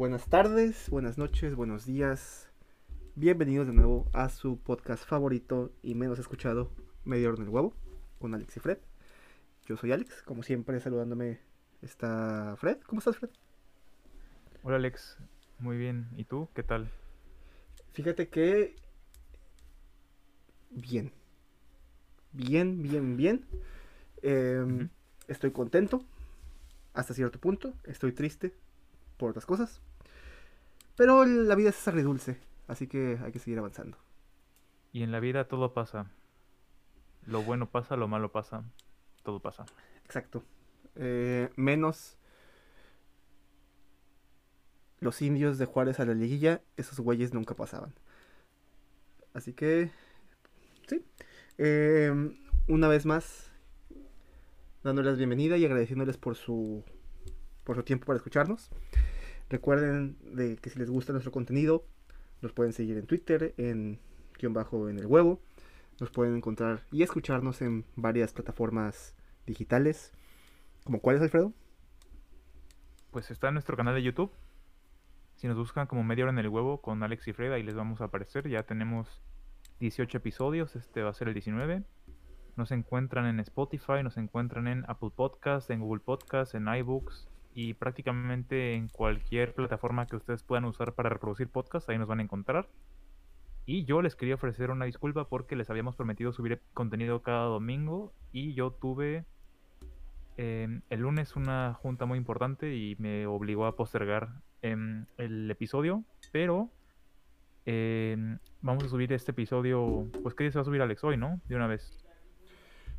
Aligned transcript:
Buenas 0.00 0.30
tardes, 0.30 0.88
buenas 0.88 1.18
noches, 1.18 1.54
buenos 1.54 1.84
días. 1.84 2.48
Bienvenidos 3.16 3.66
de 3.66 3.74
nuevo 3.74 4.08
a 4.14 4.30
su 4.30 4.58
podcast 4.58 5.04
favorito 5.04 5.74
y 5.82 5.94
menos 5.94 6.18
escuchado, 6.18 6.70
Medio 7.04 7.34
en 7.34 7.42
el 7.42 7.50
Huevo, 7.50 7.74
con 8.18 8.34
Alex 8.34 8.56
y 8.56 8.60
Fred. 8.60 8.78
Yo 9.66 9.76
soy 9.76 9.92
Alex, 9.92 10.22
como 10.22 10.42
siempre 10.42 10.80
saludándome 10.80 11.40
está 11.82 12.56
Fred. 12.56 12.78
¿Cómo 12.86 13.00
estás, 13.00 13.18
Fred? 13.18 13.28
Hola 14.62 14.76
Alex, 14.76 15.18
muy 15.58 15.76
bien. 15.76 16.08
¿Y 16.16 16.24
tú? 16.24 16.48
¿Qué 16.54 16.62
tal? 16.62 16.90
Fíjate 17.92 18.30
que... 18.30 18.76
Bien. 20.70 21.12
Bien, 22.32 22.82
bien, 22.82 23.18
bien. 23.18 23.44
Em. 24.22 24.88
Estoy 25.28 25.50
contento 25.50 26.02
hasta 26.94 27.12
cierto 27.12 27.38
punto. 27.38 27.74
Estoy 27.84 28.12
triste 28.12 28.54
por 29.18 29.28
otras 29.28 29.44
cosas. 29.44 29.82
Pero 31.00 31.24
la 31.24 31.54
vida 31.54 31.70
es 31.70 31.88
agridulce, 31.88 32.36
así 32.68 32.86
que 32.86 33.18
hay 33.24 33.32
que 33.32 33.38
seguir 33.38 33.58
avanzando. 33.58 33.96
Y 34.92 35.02
en 35.02 35.12
la 35.12 35.18
vida 35.18 35.48
todo 35.48 35.72
pasa. 35.72 36.10
Lo 37.24 37.40
bueno 37.40 37.70
pasa, 37.70 37.96
lo 37.96 38.06
malo 38.06 38.32
pasa. 38.32 38.64
Todo 39.22 39.40
pasa. 39.40 39.64
Exacto. 40.04 40.44
Eh, 40.96 41.48
menos 41.56 42.18
los 44.98 45.22
indios 45.22 45.56
de 45.56 45.64
Juárez 45.64 46.00
a 46.00 46.04
la 46.04 46.12
liguilla, 46.12 46.60
esos 46.76 47.00
güeyes 47.00 47.32
nunca 47.32 47.56
pasaban. 47.56 47.94
Así 49.32 49.54
que, 49.54 49.90
sí. 50.86 51.02
Eh, 51.56 52.12
una 52.68 52.88
vez 52.88 53.06
más, 53.06 53.50
dándoles 54.84 55.16
bienvenida 55.16 55.56
y 55.56 55.64
agradeciéndoles 55.64 56.18
por 56.18 56.36
su, 56.36 56.84
por 57.64 57.76
su 57.76 57.84
tiempo 57.84 58.04
para 58.04 58.18
escucharnos. 58.18 58.70
Recuerden 59.50 60.16
de 60.22 60.56
que 60.56 60.70
si 60.70 60.78
les 60.78 60.88
gusta 60.88 61.12
nuestro 61.12 61.32
contenido, 61.32 61.84
nos 62.40 62.52
pueden 62.52 62.72
seguir 62.72 62.96
en 62.96 63.06
Twitter, 63.06 63.52
en 63.56 63.98
guion 64.38 64.54
bajo 64.54 64.88
en 64.88 64.96
el 64.96 65.06
huevo. 65.06 65.40
Nos 65.98 66.10
pueden 66.10 66.36
encontrar 66.36 66.84
y 66.92 67.02
escucharnos 67.02 67.60
en 67.60 67.84
varias 67.96 68.32
plataformas 68.32 69.16
digitales. 69.46 70.12
¿Como 70.84 71.00
cuáles, 71.00 71.20
Alfredo? 71.20 71.52
Pues 73.10 73.32
está 73.32 73.48
en 73.48 73.54
nuestro 73.54 73.76
canal 73.76 73.92
de 73.96 74.04
YouTube. 74.04 74.30
Si 75.34 75.48
nos 75.48 75.56
buscan 75.56 75.88
como 75.88 76.04
media 76.04 76.24
hora 76.24 76.32
en 76.32 76.38
el 76.38 76.48
huevo 76.48 76.80
con 76.80 77.02
Alex 77.02 77.26
y 77.26 77.32
Fred, 77.32 77.52
ahí 77.52 77.64
les 77.64 77.74
vamos 77.74 78.00
a 78.00 78.04
aparecer. 78.04 78.48
Ya 78.48 78.62
tenemos 78.62 79.20
18 79.80 80.18
episodios, 80.18 80.76
este 80.76 81.02
va 81.02 81.10
a 81.10 81.14
ser 81.14 81.26
el 81.26 81.34
19. 81.34 81.82
Nos 82.54 82.70
encuentran 82.70 83.26
en 83.26 83.40
Spotify, 83.40 84.04
nos 84.04 84.16
encuentran 84.16 84.68
en 84.68 84.84
Apple 84.86 85.10
Podcasts, 85.14 85.70
en 85.70 85.80
Google 85.80 86.02
Podcasts, 86.04 86.54
en 86.54 86.68
iBooks 86.68 87.28
y 87.54 87.74
prácticamente 87.74 88.74
en 88.74 88.88
cualquier 88.88 89.54
plataforma 89.54 90.06
que 90.06 90.16
ustedes 90.16 90.42
puedan 90.42 90.64
usar 90.64 90.94
para 90.94 91.08
reproducir 91.08 91.48
podcasts, 91.48 91.88
ahí 91.88 91.98
nos 91.98 92.08
van 92.08 92.20
a 92.20 92.22
encontrar. 92.22 92.68
Y 93.66 93.84
yo 93.84 94.02
les 94.02 94.16
quería 94.16 94.34
ofrecer 94.34 94.70
una 94.70 94.84
disculpa 94.84 95.28
porque 95.28 95.56
les 95.56 95.70
habíamos 95.70 95.96
prometido 95.96 96.32
subir 96.32 96.60
contenido 96.74 97.22
cada 97.22 97.44
domingo 97.44 98.12
y 98.32 98.54
yo 98.54 98.72
tuve 98.72 99.24
eh, 100.36 100.80
el 100.88 101.00
lunes 101.00 101.36
una 101.36 101.74
junta 101.74 102.06
muy 102.06 102.18
importante 102.18 102.74
y 102.74 102.96
me 102.98 103.26
obligó 103.26 103.66
a 103.66 103.76
postergar 103.76 104.30
em, 104.62 105.04
el 105.18 105.50
episodio, 105.50 106.04
pero 106.32 106.70
em, 107.66 108.38
vamos 108.62 108.84
a 108.84 108.88
subir 108.88 109.12
este 109.12 109.32
episodio, 109.32 110.08
pues 110.22 110.34
¿qué 110.34 110.44
día 110.44 110.52
se 110.52 110.58
va 110.58 110.62
a 110.62 110.64
subir 110.64 110.82
Alex 110.82 111.04
hoy, 111.04 111.16
no? 111.16 111.40
De 111.46 111.56
una 111.56 111.66
vez. 111.66 111.96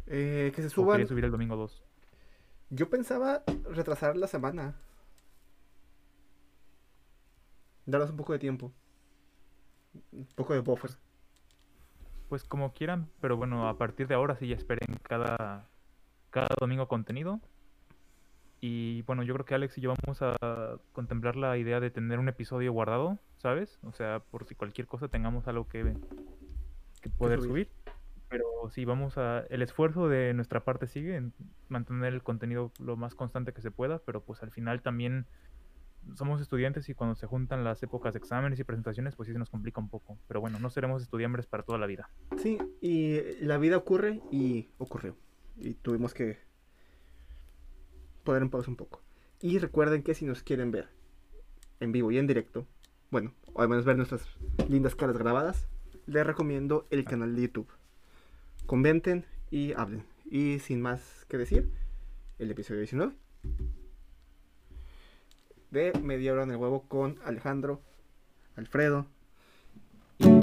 Eh, 0.07 0.51
que 0.55 0.61
se 0.61 0.67
¿O 0.67 0.71
suban. 0.71 0.97
quería 0.97 1.07
subir 1.07 1.25
el 1.25 1.31
domingo 1.31 1.55
2? 1.55 1.83
Yo 2.73 2.89
pensaba 2.89 3.43
retrasar 3.69 4.15
la 4.15 4.27
semana. 4.27 4.75
Darnos 7.85 8.11
un 8.11 8.15
poco 8.15 8.31
de 8.31 8.39
tiempo. 8.39 8.71
Un 10.13 10.25
poco 10.35 10.53
de 10.53 10.61
buffer. 10.61 10.91
Pues 12.29 12.45
como 12.45 12.71
quieran, 12.71 13.09
pero 13.19 13.35
bueno, 13.35 13.67
a 13.67 13.77
partir 13.77 14.07
de 14.07 14.15
ahora 14.15 14.37
sí 14.37 14.47
ya 14.47 14.55
esperen 14.55 14.97
cada, 15.03 15.67
cada 16.29 16.47
domingo 16.61 16.87
contenido. 16.87 17.41
Y 18.61 19.01
bueno, 19.01 19.23
yo 19.23 19.33
creo 19.33 19.45
que 19.45 19.55
Alex 19.55 19.77
y 19.77 19.81
yo 19.81 19.93
vamos 20.05 20.21
a 20.21 20.79
contemplar 20.93 21.35
la 21.35 21.57
idea 21.57 21.81
de 21.81 21.91
tener 21.91 22.19
un 22.19 22.29
episodio 22.29 22.71
guardado, 22.71 23.19
¿sabes? 23.39 23.79
O 23.83 23.91
sea, 23.91 24.21
por 24.31 24.45
si 24.45 24.55
cualquier 24.55 24.87
cosa 24.87 25.09
tengamos 25.09 25.45
algo 25.49 25.67
que, 25.67 25.93
que 27.01 27.09
poder 27.09 27.41
subir. 27.41 27.67
subir. 27.67 27.80
Pero 28.31 28.45
sí, 28.69 28.85
vamos 28.85 29.17
a... 29.17 29.41
El 29.49 29.61
esfuerzo 29.61 30.07
de 30.07 30.33
nuestra 30.33 30.63
parte 30.63 30.87
sigue 30.87 31.17
en 31.17 31.33
mantener 31.67 32.13
el 32.13 32.23
contenido 32.23 32.71
lo 32.79 32.95
más 32.95 33.13
constante 33.13 33.51
que 33.51 33.61
se 33.61 33.71
pueda, 33.71 33.99
pero 33.99 34.23
pues 34.23 34.41
al 34.41 34.51
final 34.51 34.81
también 34.81 35.27
somos 36.15 36.39
estudiantes 36.39 36.87
y 36.87 36.93
cuando 36.93 37.15
se 37.15 37.27
juntan 37.27 37.65
las 37.65 37.83
épocas 37.83 38.13
de 38.13 38.19
exámenes 38.19 38.57
y 38.57 38.63
presentaciones, 38.63 39.17
pues 39.17 39.27
sí 39.27 39.33
se 39.33 39.39
nos 39.39 39.49
complica 39.49 39.81
un 39.81 39.89
poco. 39.89 40.17
Pero 40.29 40.39
bueno, 40.39 40.59
no 40.59 40.69
seremos 40.69 41.01
estudiantes 41.01 41.45
para 41.45 41.63
toda 41.63 41.77
la 41.77 41.87
vida. 41.87 42.09
Sí, 42.37 42.57
y 42.79 43.19
la 43.41 43.57
vida 43.57 43.75
ocurre 43.75 44.21
y 44.31 44.69
ocurrió. 44.77 45.17
Y 45.57 45.73
tuvimos 45.73 46.13
que 46.13 46.39
poner 48.23 48.43
en 48.43 48.49
pausa 48.49 48.71
un 48.71 48.77
poco. 48.77 49.01
Y 49.41 49.59
recuerden 49.59 50.03
que 50.03 50.13
si 50.13 50.23
nos 50.23 50.41
quieren 50.41 50.71
ver 50.71 50.87
en 51.81 51.91
vivo 51.91 52.11
y 52.11 52.17
en 52.17 52.27
directo, 52.27 52.65
bueno, 53.09 53.33
o 53.51 53.61
al 53.61 53.67
menos 53.67 53.83
ver 53.83 53.97
nuestras 53.97 54.25
lindas 54.69 54.95
caras 54.95 55.17
grabadas, 55.17 55.67
les 56.05 56.25
recomiendo 56.25 56.87
el 56.91 57.03
canal 57.03 57.35
de 57.35 57.41
YouTube. 57.41 57.67
Comenten 58.71 59.25
y 59.49 59.73
hablen. 59.73 60.05
Y 60.23 60.59
sin 60.59 60.81
más 60.81 61.25
que 61.27 61.37
decir, 61.37 61.69
el 62.39 62.51
episodio 62.51 62.79
19 62.79 63.11
de 65.71 65.91
Media 66.01 66.31
Hora 66.31 66.43
en 66.43 66.51
el 66.51 66.55
Huevo 66.55 66.83
con 66.87 67.19
Alejandro, 67.25 67.81
Alfredo 68.55 69.07
Hola, 70.21 70.39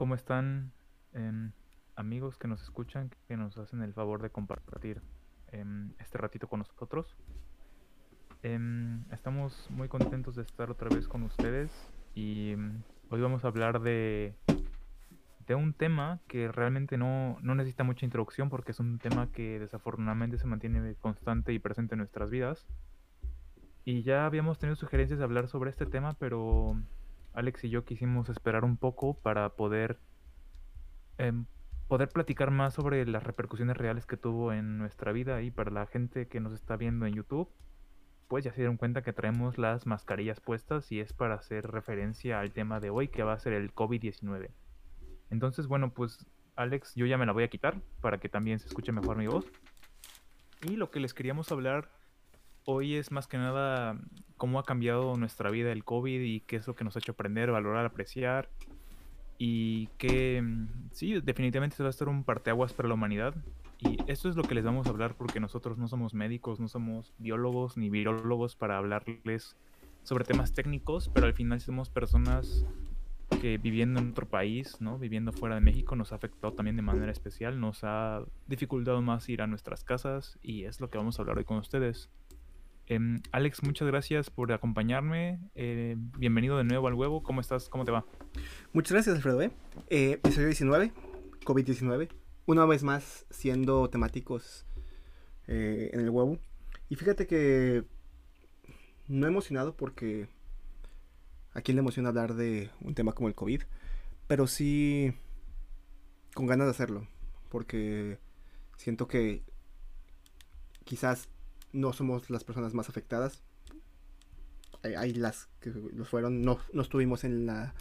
¿Cómo 0.00 0.14
están 0.14 0.72
em, 1.12 1.52
amigos 1.94 2.38
que 2.38 2.48
nos 2.48 2.62
escuchan, 2.62 3.10
que 3.28 3.36
nos 3.36 3.58
hacen 3.58 3.82
el 3.82 3.92
favor 3.92 4.22
de 4.22 4.30
compartir 4.30 5.02
em, 5.48 5.92
este 5.98 6.16
ratito 6.16 6.48
con 6.48 6.60
nosotros? 6.60 7.18
Em, 8.42 9.04
estamos 9.12 9.68
muy 9.68 9.88
contentos 9.88 10.36
de 10.36 10.42
estar 10.42 10.70
otra 10.70 10.88
vez 10.88 11.06
con 11.06 11.22
ustedes 11.24 11.70
y 12.14 12.54
hoy 13.10 13.20
vamos 13.20 13.44
a 13.44 13.48
hablar 13.48 13.82
de, 13.82 14.34
de 15.46 15.54
un 15.54 15.74
tema 15.74 16.18
que 16.28 16.50
realmente 16.50 16.96
no, 16.96 17.36
no 17.42 17.54
necesita 17.54 17.84
mucha 17.84 18.06
introducción 18.06 18.48
porque 18.48 18.72
es 18.72 18.80
un 18.80 18.98
tema 18.98 19.30
que 19.30 19.58
desafortunadamente 19.58 20.38
se 20.38 20.46
mantiene 20.46 20.94
constante 20.94 21.52
y 21.52 21.58
presente 21.58 21.94
en 21.94 21.98
nuestras 21.98 22.30
vidas. 22.30 22.66
Y 23.84 24.00
ya 24.00 24.24
habíamos 24.24 24.58
tenido 24.58 24.76
sugerencias 24.76 25.18
de 25.18 25.26
hablar 25.26 25.46
sobre 25.48 25.68
este 25.68 25.84
tema, 25.84 26.14
pero 26.14 26.74
Alex 27.32 27.64
y 27.64 27.70
yo 27.70 27.84
quisimos 27.84 28.28
esperar 28.28 28.64
un 28.64 28.76
poco 28.76 29.14
para 29.14 29.50
poder, 29.50 29.98
em, 31.18 31.46
poder 31.88 32.08
platicar 32.08 32.50
más 32.50 32.74
sobre 32.74 33.06
las 33.06 33.22
repercusiones 33.22 33.76
reales 33.76 34.06
que 34.06 34.16
tuvo 34.16 34.52
en 34.52 34.78
nuestra 34.78 35.12
vida 35.12 35.42
y 35.42 35.50
para 35.50 35.70
la 35.70 35.86
gente 35.86 36.28
que 36.28 36.40
nos 36.40 36.52
está 36.52 36.76
viendo 36.76 37.06
en 37.06 37.14
YouTube, 37.14 37.48
pues 38.28 38.44
ya 38.44 38.52
se 38.52 38.58
dieron 38.58 38.76
cuenta 38.76 39.02
que 39.02 39.12
traemos 39.12 39.58
las 39.58 39.86
mascarillas 39.86 40.40
puestas 40.40 40.92
y 40.92 41.00
es 41.00 41.12
para 41.12 41.34
hacer 41.34 41.70
referencia 41.70 42.40
al 42.40 42.52
tema 42.52 42.78
de 42.78 42.90
hoy 42.90 43.08
que 43.08 43.22
va 43.22 43.32
a 43.32 43.38
ser 43.38 43.52
el 43.52 43.74
COVID-19. 43.74 44.50
Entonces, 45.30 45.66
bueno, 45.66 45.92
pues 45.92 46.26
Alex, 46.56 46.94
yo 46.94 47.06
ya 47.06 47.18
me 47.18 47.26
la 47.26 47.32
voy 47.32 47.44
a 47.44 47.48
quitar 47.48 47.80
para 48.00 48.18
que 48.18 48.28
también 48.28 48.58
se 48.58 48.68
escuche 48.68 48.92
mejor 48.92 49.16
mi 49.16 49.26
voz. 49.26 49.46
Y 50.62 50.76
lo 50.76 50.90
que 50.90 51.00
les 51.00 51.14
queríamos 51.14 51.50
hablar 51.50 51.90
hoy 52.64 52.96
es 52.96 53.10
más 53.10 53.26
que 53.26 53.38
nada 53.38 53.98
cómo 54.36 54.58
ha 54.58 54.64
cambiado 54.64 55.16
nuestra 55.16 55.50
vida 55.50 55.72
el 55.72 55.84
COVID 55.84 56.20
y 56.20 56.40
qué 56.40 56.56
es 56.56 56.66
lo 56.66 56.74
que 56.74 56.84
nos 56.84 56.96
ha 56.96 56.98
hecho 57.00 57.12
aprender, 57.12 57.50
valorar, 57.50 57.86
apreciar. 57.86 58.48
Y 59.38 59.86
que 59.98 60.42
mm, 60.42 60.90
sí, 60.92 61.20
definitivamente 61.20 61.76
se 61.76 61.82
va 61.82 61.88
a 61.88 61.90
estar 61.90 62.08
un 62.08 62.24
parteaguas 62.24 62.72
para 62.72 62.88
la 62.88 62.94
humanidad. 62.94 63.34
Y 63.78 63.98
esto 64.06 64.28
es 64.28 64.36
lo 64.36 64.42
que 64.42 64.54
les 64.54 64.64
vamos 64.64 64.86
a 64.86 64.90
hablar 64.90 65.14
porque 65.16 65.40
nosotros 65.40 65.78
no 65.78 65.88
somos 65.88 66.12
médicos, 66.12 66.60
no 66.60 66.68
somos 66.68 67.14
biólogos 67.18 67.76
ni 67.76 67.88
virólogos 67.88 68.54
para 68.54 68.76
hablarles 68.76 69.56
sobre 70.02 70.24
temas 70.24 70.52
técnicos, 70.52 71.08
pero 71.08 71.26
al 71.26 71.34
final 71.34 71.60
somos 71.60 71.88
personas 71.88 72.66
que 73.40 73.58
viviendo 73.58 74.00
en 74.00 74.10
otro 74.10 74.28
país, 74.28 74.80
¿no? 74.80 74.98
Viviendo 74.98 75.32
fuera 75.32 75.54
de 75.54 75.60
México 75.60 75.96
nos 75.96 76.12
ha 76.12 76.16
afectado 76.16 76.52
también 76.52 76.76
de 76.76 76.82
manera 76.82 77.12
especial, 77.12 77.60
nos 77.60 77.84
ha 77.84 78.22
dificultado 78.46 79.00
más 79.02 79.28
ir 79.28 79.40
a 79.40 79.46
nuestras 79.46 79.84
casas 79.84 80.38
y 80.42 80.64
es 80.64 80.80
lo 80.80 80.90
que 80.90 80.98
vamos 80.98 81.18
a 81.18 81.22
hablar 81.22 81.38
hoy 81.38 81.44
con 81.44 81.58
ustedes. 81.58 82.10
Em, 82.90 83.22
Alex, 83.30 83.62
muchas 83.62 83.86
gracias 83.86 84.30
por 84.30 84.50
acompañarme. 84.50 85.38
Eh, 85.54 85.94
bienvenido 85.96 86.58
de 86.58 86.64
nuevo 86.64 86.88
al 86.88 86.94
huevo. 86.94 87.22
¿Cómo 87.22 87.40
estás? 87.40 87.68
¿Cómo 87.68 87.84
te 87.84 87.92
va? 87.92 88.04
Muchas 88.72 88.90
gracias, 88.90 89.14
Alfredo. 89.14 89.42
¿eh? 89.42 89.52
Eh, 89.90 90.10
episodio 90.14 90.48
19, 90.48 90.92
COVID-19. 91.44 92.08
Una 92.46 92.66
vez 92.66 92.82
más 92.82 93.26
siendo 93.30 93.88
temáticos 93.90 94.66
en 95.46 96.00
el 96.00 96.10
huevo. 96.10 96.40
Y 96.88 96.96
fíjate 96.96 97.28
que 97.28 97.84
no 99.06 99.28
emocionado 99.28 99.76
porque 99.76 100.26
a 101.54 101.60
quién 101.60 101.76
le 101.76 101.82
emociona 101.82 102.08
hablar 102.08 102.34
de 102.34 102.70
un 102.80 102.96
tema 102.96 103.12
como 103.12 103.28
el 103.28 103.36
COVID, 103.36 103.62
pero 104.26 104.48
sí 104.48 105.14
con 106.34 106.46
ganas 106.46 106.66
de 106.66 106.72
hacerlo, 106.72 107.06
porque 107.50 108.18
siento 108.76 109.06
que 109.06 109.44
quizás 110.82 111.28
no 111.72 111.92
somos 111.92 112.30
las 112.30 112.44
personas 112.44 112.74
más 112.74 112.88
afectadas. 112.88 113.42
Hay, 114.82 115.12
las 115.12 115.48
que 115.60 115.70
lo 115.70 116.04
fueron, 116.04 116.42
no, 116.42 116.58
no 116.72 116.82
estuvimos 116.82 117.24
en 117.24 117.44
la 117.46 117.74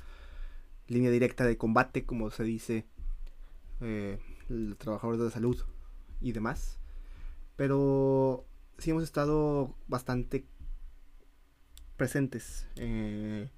línea 0.88 1.12
directa 1.12 1.46
de 1.46 1.58
combate, 1.58 2.06
como 2.06 2.30
se 2.30 2.44
dice, 2.44 2.86
eh, 3.80 4.20
el 4.50 4.76
trabajadores 4.78 5.20
de 5.20 5.26
la 5.26 5.32
salud 5.32 5.58
y 6.20 6.34
demás. 6.34 6.78
Pero 7.56 8.46
sí 8.78 8.92
hemos 8.92 9.04
estado 9.04 9.76
bastante 9.88 10.46
presentes 11.98 12.66
eh, 12.78 13.50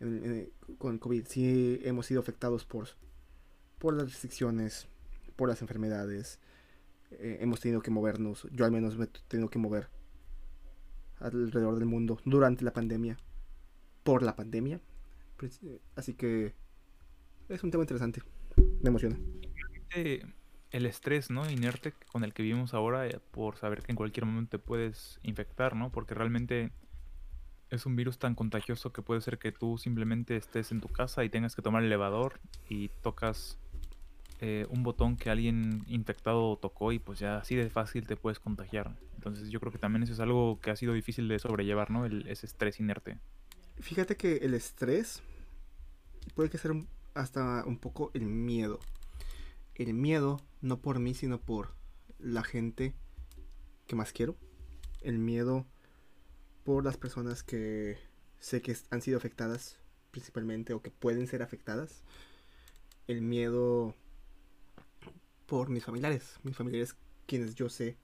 en- 0.00 0.24
en- 0.24 0.76
con 0.78 0.94
el 0.94 1.00
COVID. 1.00 1.26
Sí 1.26 1.80
hemos 1.84 2.06
sido 2.06 2.20
afectados 2.20 2.64
por, 2.64 2.88
por 3.78 3.94
las 3.94 4.06
restricciones, 4.06 4.86
por 5.36 5.48
las 5.48 5.60
enfermedades. 5.62 6.38
Eh, 7.20 7.38
hemos 7.40 7.60
tenido 7.60 7.80
que 7.80 7.90
movernos. 7.90 8.46
Yo 8.52 8.64
al 8.64 8.72
menos 8.72 8.96
me 8.96 9.04
he 9.04 9.08
tenido 9.28 9.48
que 9.48 9.58
mover 9.58 9.88
alrededor 11.20 11.78
del 11.78 11.86
mundo 11.86 12.18
durante 12.24 12.64
la 12.64 12.72
pandemia. 12.72 13.16
Por 14.02 14.22
la 14.22 14.34
pandemia. 14.34 14.80
Pues, 15.36 15.60
eh, 15.62 15.80
Así 15.96 16.14
que 16.14 16.54
es 17.48 17.62
un 17.62 17.70
tema 17.70 17.84
interesante. 17.84 18.22
Me 18.56 18.88
emociona. 18.88 19.18
El 20.70 20.86
estrés, 20.86 21.30
¿no? 21.30 21.48
Inerte 21.50 21.92
con 22.10 22.24
el 22.24 22.32
que 22.32 22.42
vivimos 22.42 22.72
ahora 22.72 23.06
eh, 23.06 23.20
por 23.30 23.56
saber 23.56 23.82
que 23.82 23.92
en 23.92 23.96
cualquier 23.96 24.24
momento 24.24 24.58
te 24.58 24.58
puedes 24.58 25.20
infectar, 25.22 25.76
¿no? 25.76 25.92
Porque 25.92 26.14
realmente 26.14 26.72
es 27.68 27.86
un 27.86 27.94
virus 27.94 28.18
tan 28.18 28.34
contagioso 28.34 28.92
que 28.92 29.02
puede 29.02 29.20
ser 29.20 29.38
que 29.38 29.52
tú 29.52 29.78
simplemente 29.78 30.36
estés 30.36 30.72
en 30.72 30.80
tu 30.80 30.88
casa 30.88 31.24
y 31.24 31.30
tengas 31.30 31.54
que 31.54 31.62
tomar 31.62 31.82
el 31.82 31.88
elevador 31.88 32.40
y 32.68 32.88
tocas 33.02 33.58
eh, 34.44 34.66
un 34.70 34.82
botón 34.82 35.16
que 35.16 35.30
alguien 35.30 35.84
infectado 35.86 36.56
tocó 36.56 36.90
y 36.90 36.98
pues 36.98 37.20
ya 37.20 37.36
así 37.36 37.54
de 37.54 37.70
fácil 37.70 38.08
te 38.08 38.16
puedes 38.16 38.40
contagiar. 38.40 38.98
Entonces 39.14 39.50
yo 39.50 39.60
creo 39.60 39.70
que 39.70 39.78
también 39.78 40.02
eso 40.02 40.14
es 40.14 40.18
algo 40.18 40.58
que 40.58 40.72
ha 40.72 40.74
sido 40.74 40.94
difícil 40.94 41.28
de 41.28 41.38
sobrellevar, 41.38 41.92
¿no? 41.92 42.04
El, 42.06 42.26
ese 42.26 42.46
estrés 42.46 42.80
inerte. 42.80 43.20
Fíjate 43.78 44.16
que 44.16 44.38
el 44.38 44.54
estrés 44.54 45.22
puede 46.34 46.50
que 46.50 46.58
ser 46.58 46.72
hasta 47.14 47.64
un 47.64 47.78
poco 47.78 48.10
el 48.14 48.26
miedo. 48.26 48.80
El 49.76 49.94
miedo, 49.94 50.40
no 50.60 50.82
por 50.82 50.98
mí, 50.98 51.14
sino 51.14 51.40
por 51.40 51.76
la 52.18 52.42
gente 52.42 52.94
que 53.86 53.94
más 53.94 54.12
quiero. 54.12 54.34
El 55.02 55.20
miedo 55.20 55.68
por 56.64 56.84
las 56.84 56.96
personas 56.96 57.44
que 57.44 57.96
sé 58.40 58.60
que 58.60 58.76
han 58.90 59.02
sido 59.02 59.18
afectadas 59.18 59.78
principalmente 60.10 60.72
o 60.72 60.82
que 60.82 60.90
pueden 60.90 61.28
ser 61.28 61.44
afectadas. 61.44 62.02
El 63.06 63.22
miedo 63.22 63.94
por 65.52 65.68
mis 65.68 65.84
familiares. 65.84 66.38
Mis 66.44 66.56
familiares 66.56 66.96
quienes 67.26 67.54
yo 67.54 67.68
sé 67.68 67.98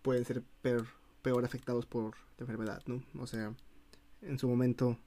pueden 0.00 0.24
ser 0.24 0.42
peor, 0.62 0.86
peor 1.20 1.44
afectados 1.44 1.84
por 1.84 2.16
la 2.38 2.44
enfermedad, 2.44 2.82
¿no? 2.86 3.02
O 3.20 3.26
sea, 3.26 3.54
en 4.22 4.38
su 4.38 4.48
momento 4.48 4.98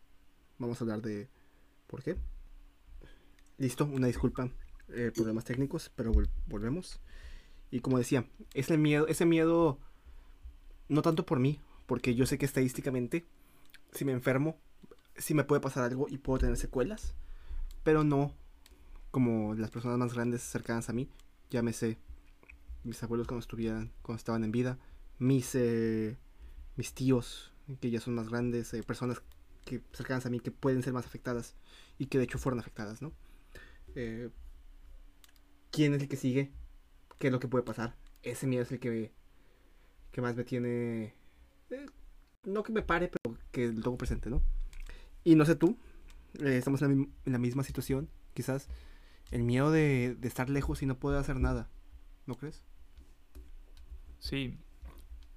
vamos 0.59 0.79
a 0.79 0.83
hablar 0.83 1.01
de 1.01 1.27
por 1.87 2.03
qué. 2.03 2.17
Listo, 3.57 3.85
una 3.85 4.07
disculpa, 4.07 4.51
eh, 4.89 5.11
problemas 5.15 5.45
técnicos, 5.45 5.91
pero 5.95 6.11
vol- 6.13 6.29
volvemos. 6.45 6.99
Y 7.71 7.81
como 7.81 7.97
decía, 7.97 8.27
ese 8.53 8.77
miedo, 8.77 9.07
ese 9.07 9.25
miedo, 9.25 9.79
no 10.87 11.01
tanto 11.01 11.25
por 11.25 11.39
mí, 11.39 11.59
porque 11.85 12.15
yo 12.15 12.25
sé 12.25 12.37
que 12.37 12.45
estadísticamente, 12.45 13.25
si 13.91 14.05
me 14.05 14.11
enfermo, 14.11 14.57
sí 15.17 15.33
me 15.33 15.43
puede 15.43 15.61
pasar 15.61 15.83
algo 15.83 16.07
y 16.09 16.17
puedo 16.17 16.39
tener 16.39 16.57
secuelas, 16.57 17.15
pero 17.83 18.03
no 18.03 18.33
como 19.15 19.55
las 19.55 19.71
personas 19.71 19.97
más 19.97 20.13
grandes 20.13 20.41
cercanas 20.41 20.89
a 20.89 20.93
mí, 20.93 21.07
llámese 21.49 21.97
mis 22.83 23.01
abuelos 23.01 23.27
cuando 23.27 23.39
estuvieran, 23.39 23.93
cuando 24.01 24.17
estaban 24.17 24.43
en 24.43 24.51
vida, 24.51 24.77
mis, 25.19 25.55
eh, 25.55 26.17
mis 26.75 26.93
tíos, 26.93 27.53
que 27.79 27.91
ya 27.91 28.01
son 28.01 28.15
más 28.15 28.27
grandes, 28.27 28.73
eh, 28.73 28.83
personas 28.83 29.21
que 29.63 29.81
cercanas 29.93 30.25
a 30.25 30.29
mí 30.29 30.41
que 30.41 30.51
pueden 30.51 30.83
ser 30.83 30.91
más 30.91 31.05
afectadas 31.05 31.55
y 31.97 32.07
que 32.07 32.17
de 32.17 32.25
hecho 32.25 32.39
fueron 32.39 32.59
afectadas, 32.59 33.01
¿no? 33.01 33.13
Eh, 33.95 34.31
¿Quién 35.71 35.93
es 35.93 36.01
el 36.01 36.09
que 36.09 36.17
sigue? 36.17 36.51
¿Qué 37.17 37.27
es 37.27 37.31
lo 37.31 37.39
que 37.39 37.47
puede 37.47 37.63
pasar? 37.63 37.95
Ese 38.21 38.47
miedo 38.47 38.63
es 38.63 38.71
el 38.73 38.81
que, 38.81 39.13
que 40.11 40.21
más 40.21 40.35
me 40.35 40.43
tiene... 40.43 41.13
eh, 41.69 41.85
no 42.43 42.63
que 42.63 42.73
me 42.73 42.81
pare, 42.81 43.07
pero 43.07 43.37
que 43.53 43.67
lo 43.67 43.81
tengo 43.81 43.97
presente, 43.97 44.29
¿no? 44.29 44.41
Y 45.23 45.35
no 45.35 45.45
sé 45.45 45.55
tú, 45.55 45.77
estamos 46.33 46.81
en 46.81 46.87
la, 46.89 47.07
en 47.27 47.31
la 47.31 47.39
misma 47.39 47.63
situación, 47.63 48.09
quizás. 48.33 48.67
El 49.31 49.43
miedo 49.43 49.71
de, 49.71 50.15
de 50.15 50.27
estar 50.27 50.49
lejos 50.49 50.81
y 50.81 50.85
no 50.85 50.99
poder 50.99 51.19
hacer 51.19 51.37
nada, 51.37 51.69
¿no 52.25 52.35
crees? 52.35 52.63
Sí, 54.19 54.57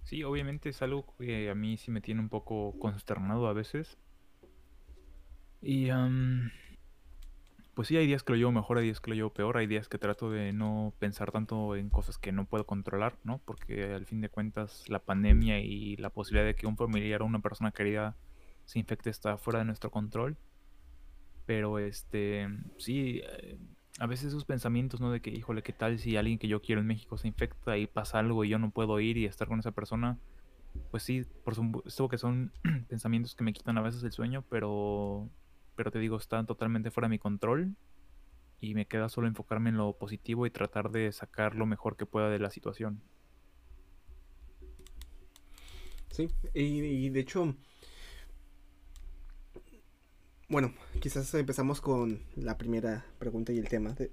sí, 0.05 0.25
obviamente 0.25 0.69
es 0.71 0.81
algo 0.83 1.15
que 1.19 1.51
a 1.51 1.55
mí 1.55 1.77
sí 1.77 1.91
me 1.91 2.01
tiene 2.01 2.21
un 2.21 2.29
poco 2.29 2.79
consternado 2.79 3.47
a 3.49 3.53
veces. 3.53 3.99
Y 5.61 5.91
am, 5.91 6.51
pues 7.75 7.89
sí, 7.89 7.97
hay 7.97 8.07
días 8.07 8.23
que 8.23 8.33
lo 8.33 8.39
llevo 8.39 8.53
mejor, 8.53 8.79
hay 8.79 8.85
días 8.87 9.01
que 9.01 9.11
lo 9.11 9.17
llevo 9.17 9.33
peor, 9.33 9.57
hay 9.57 9.67
días 9.67 9.89
que 9.89 9.99
trato 9.99 10.31
de 10.31 10.53
no 10.53 10.93
pensar 10.99 11.31
tanto 11.31 11.77
en 11.77 11.91
cosas 11.91 12.19
que 12.19 12.33
no 12.33 12.45
puedo 12.45 12.67
controlar, 12.67 13.19
¿no? 13.25 13.41
Porque 13.45 13.93
al 13.95 14.07
fin 14.07 14.21
de 14.21 14.29
cuentas 14.29 14.89
la 14.89 15.01
pandemia 15.01 15.61
y 15.61 15.97
la 15.97 16.11
posibilidad 16.11 16.47
de 16.47 16.55
que 16.55 16.67
un 16.67 16.77
familiar 16.77 17.23
o 17.23 17.27
una 17.27 17.41
persona 17.41 17.73
querida 17.73 18.17
se 18.65 18.79
infecte 18.79 19.11
está 19.11 19.37
fuera 19.37 19.61
de 19.61 19.65
nuestro 19.67 19.91
control. 19.91 20.37
Pero 21.47 21.79
este, 21.79 22.49
sí, 22.79 23.21
eh, 23.25 23.59
a 23.99 24.07
veces 24.07 24.29
esos 24.29 24.45
pensamientos, 24.45 25.01
¿no? 25.01 25.11
De 25.11 25.21
que, 25.21 25.31
híjole, 25.31 25.63
¿qué 25.63 25.73
tal 25.73 25.99
si 25.99 26.17
alguien 26.17 26.39
que 26.39 26.49
yo 26.49 26.63
quiero 26.63 26.81
en 26.81 26.87
México 26.87 27.19
se 27.19 27.29
infecta 27.29 27.77
y 27.77 27.87
pasa 27.87 28.19
algo 28.19 28.45
y 28.45 28.49
yo 28.49 28.59
no 28.59 28.71
puedo 28.71 28.99
ir 29.01 29.17
y 29.17 29.25
estar 29.25 29.49
con 29.49 29.59
esa 29.59 29.73
persona? 29.73 30.19
Pues 30.91 31.03
sí, 31.03 31.25
por 31.45 31.57
supuesto 31.57 32.09
que 32.09 32.19
son 32.19 32.53
pensamientos 32.89 33.35
que 33.35 33.43
me 33.43 33.53
quitan 33.53 33.77
a 33.77 33.83
veces 33.83 34.05
el 34.05 34.13
sueño, 34.13 34.45
pero, 34.49 35.29
pero 35.75 35.91
te 35.91 35.99
digo, 35.99 36.17
están 36.17 36.47
totalmente 36.47 36.93
fuera 36.93 37.09
de 37.09 37.11
mi 37.11 37.19
control 37.19 37.75
y 38.61 38.75
me 38.75 38.87
queda 38.87 39.09
solo 39.09 39.27
enfocarme 39.27 39.71
en 39.71 39.77
lo 39.77 39.93
positivo 39.95 40.47
y 40.47 40.51
tratar 40.51 40.91
de 40.91 41.11
sacar 41.11 41.57
lo 41.57 41.67
mejor 41.67 41.97
que 41.97 42.07
pueda 42.07 42.31
de 42.31 42.39
la 42.39 42.51
situación. 42.51 43.03
Sí, 46.11 46.29
y, 46.55 46.83
y 46.83 47.11
de 47.11 47.21
hecho, 47.21 47.55
bueno, 50.49 50.73
quizás 51.01 51.33
empezamos 51.35 51.81
con 51.81 52.23
la 52.37 52.57
primera 52.57 53.05
pregunta 53.19 53.53
y 53.53 53.59
el 53.59 53.69
tema 53.69 53.93
de, 53.93 54.11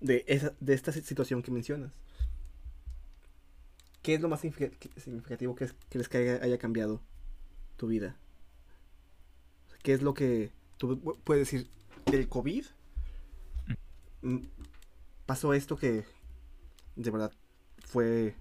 de, 0.00 0.24
esa, 0.28 0.52
de 0.60 0.74
esta 0.74 0.92
situación 0.92 1.42
que 1.42 1.50
mencionas. 1.50 1.92
¿Qué 4.02 4.14
es 4.14 4.20
lo 4.20 4.28
más 4.28 4.40
significa- 4.40 4.76
significativo 5.00 5.54
que 5.54 5.64
es- 5.64 5.74
crees 5.88 6.08
que 6.08 6.38
haya, 6.42 6.58
cambiado 6.58 7.00
tu 7.76 7.86
vida? 7.88 8.16
¿Qué 9.82 9.92
es 9.92 10.02
lo 10.02 10.14
que 10.14 10.50
tú 10.78 10.96
pu- 11.00 11.18
puedes 11.24 11.50
decir 11.50 11.68
del 12.06 12.28
COVID? 12.28 12.64
Mm, 14.22 14.38
Pasó 15.26 15.54
esto 15.54 15.76
que 15.76 16.04
de 16.96 17.10
verdad 17.10 17.32
fue 17.86 18.34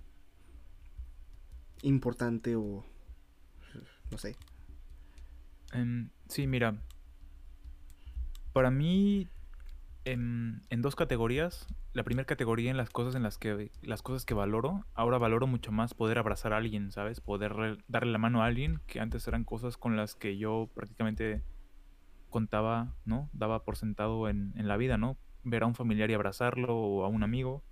importante 1.84 2.56
o 2.56 2.84
no 4.12 4.18
sé. 4.18 4.36
Em, 5.74 6.10
sí, 6.28 6.48
mira, 6.48 6.76
para 8.54 8.72
mí 8.72 9.28
en, 10.06 10.62
en 10.70 10.82
dos 10.82 10.96
categorías. 10.96 11.68
La 11.94 12.04
primera 12.04 12.26
categoría 12.26 12.72
en 12.72 12.78
las 12.78 12.90
cosas 12.90 13.16
en 13.16 13.24
las 13.24 13.38
que 13.38 13.72
las 13.82 14.02
cosas 14.02 14.26
que 14.26 14.34
valoro, 14.34 14.86
ahora 14.94 15.18
valoro 15.18 15.48
mucho 15.48 15.72
más 15.72 15.94
poder 15.94 16.18
abrazar 16.18 16.54
a 16.54 16.58
alguien, 16.58 16.92
¿sabes? 16.92 17.20
Poder 17.20 17.78
darle 17.88 18.12
la 18.12 18.18
mano 18.18 18.42
a 18.42 18.46
alguien, 18.46 18.80
que 18.88 19.00
antes 19.00 19.28
eran 19.28 19.44
cosas 19.44 19.78
con 19.78 19.98
las 19.98 20.16
que 20.16 20.38
yo 20.38 20.70
prácticamente 20.74 21.44
contaba, 22.30 22.96
¿no? 23.06 23.30
Daba 23.34 23.64
por 23.64 23.76
sentado 23.76 24.30
en, 24.30 24.54
en 24.56 24.68
la 24.68 24.78
vida, 24.78 24.98
¿no? 24.98 25.18
Ver 25.44 25.64
a 25.64 25.68
un 25.68 25.76
familiar 25.76 26.10
y 26.10 26.14
abrazarlo 26.14 26.76
o 26.76 27.04
a 27.04 27.10
un 27.10 27.24
amigo. 27.24 27.64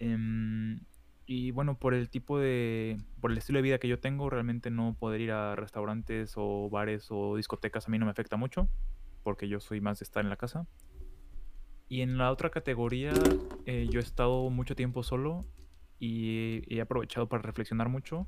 Em, 0.00 0.80
y 1.26 1.52
bueno, 1.52 1.78
por 1.78 1.94
el 1.94 2.10
tipo 2.10 2.40
de, 2.40 2.96
por 3.20 3.30
el 3.30 3.38
estilo 3.38 3.58
de 3.58 3.62
vida 3.62 3.78
que 3.78 3.86
yo 3.86 4.00
tengo, 4.00 4.30
realmente 4.30 4.70
no 4.70 4.96
poder 4.98 5.20
ir 5.20 5.30
a 5.30 5.54
restaurantes 5.54 6.32
o 6.36 6.68
bares 6.68 7.06
o 7.10 7.36
discotecas 7.36 7.86
a 7.86 7.90
mí 7.90 7.98
no 7.98 8.06
me 8.06 8.10
afecta 8.10 8.36
mucho, 8.36 8.68
porque 9.22 9.48
yo 9.48 9.60
soy 9.60 9.80
más 9.80 9.98
de 9.98 10.04
estar 10.04 10.22
en 10.24 10.30
la 10.30 10.36
casa. 10.36 10.66
Y 11.88 12.02
en 12.02 12.18
la 12.18 12.30
otra 12.30 12.50
categoría, 12.50 13.12
eh, 13.66 13.88
yo 13.90 13.98
he 14.00 14.02
estado 14.02 14.48
mucho 14.50 14.76
tiempo 14.76 15.02
solo 15.02 15.40
y 15.98 16.62
he 16.74 16.80
aprovechado 16.80 17.28
para 17.28 17.42
reflexionar 17.42 17.88
mucho 17.88 18.26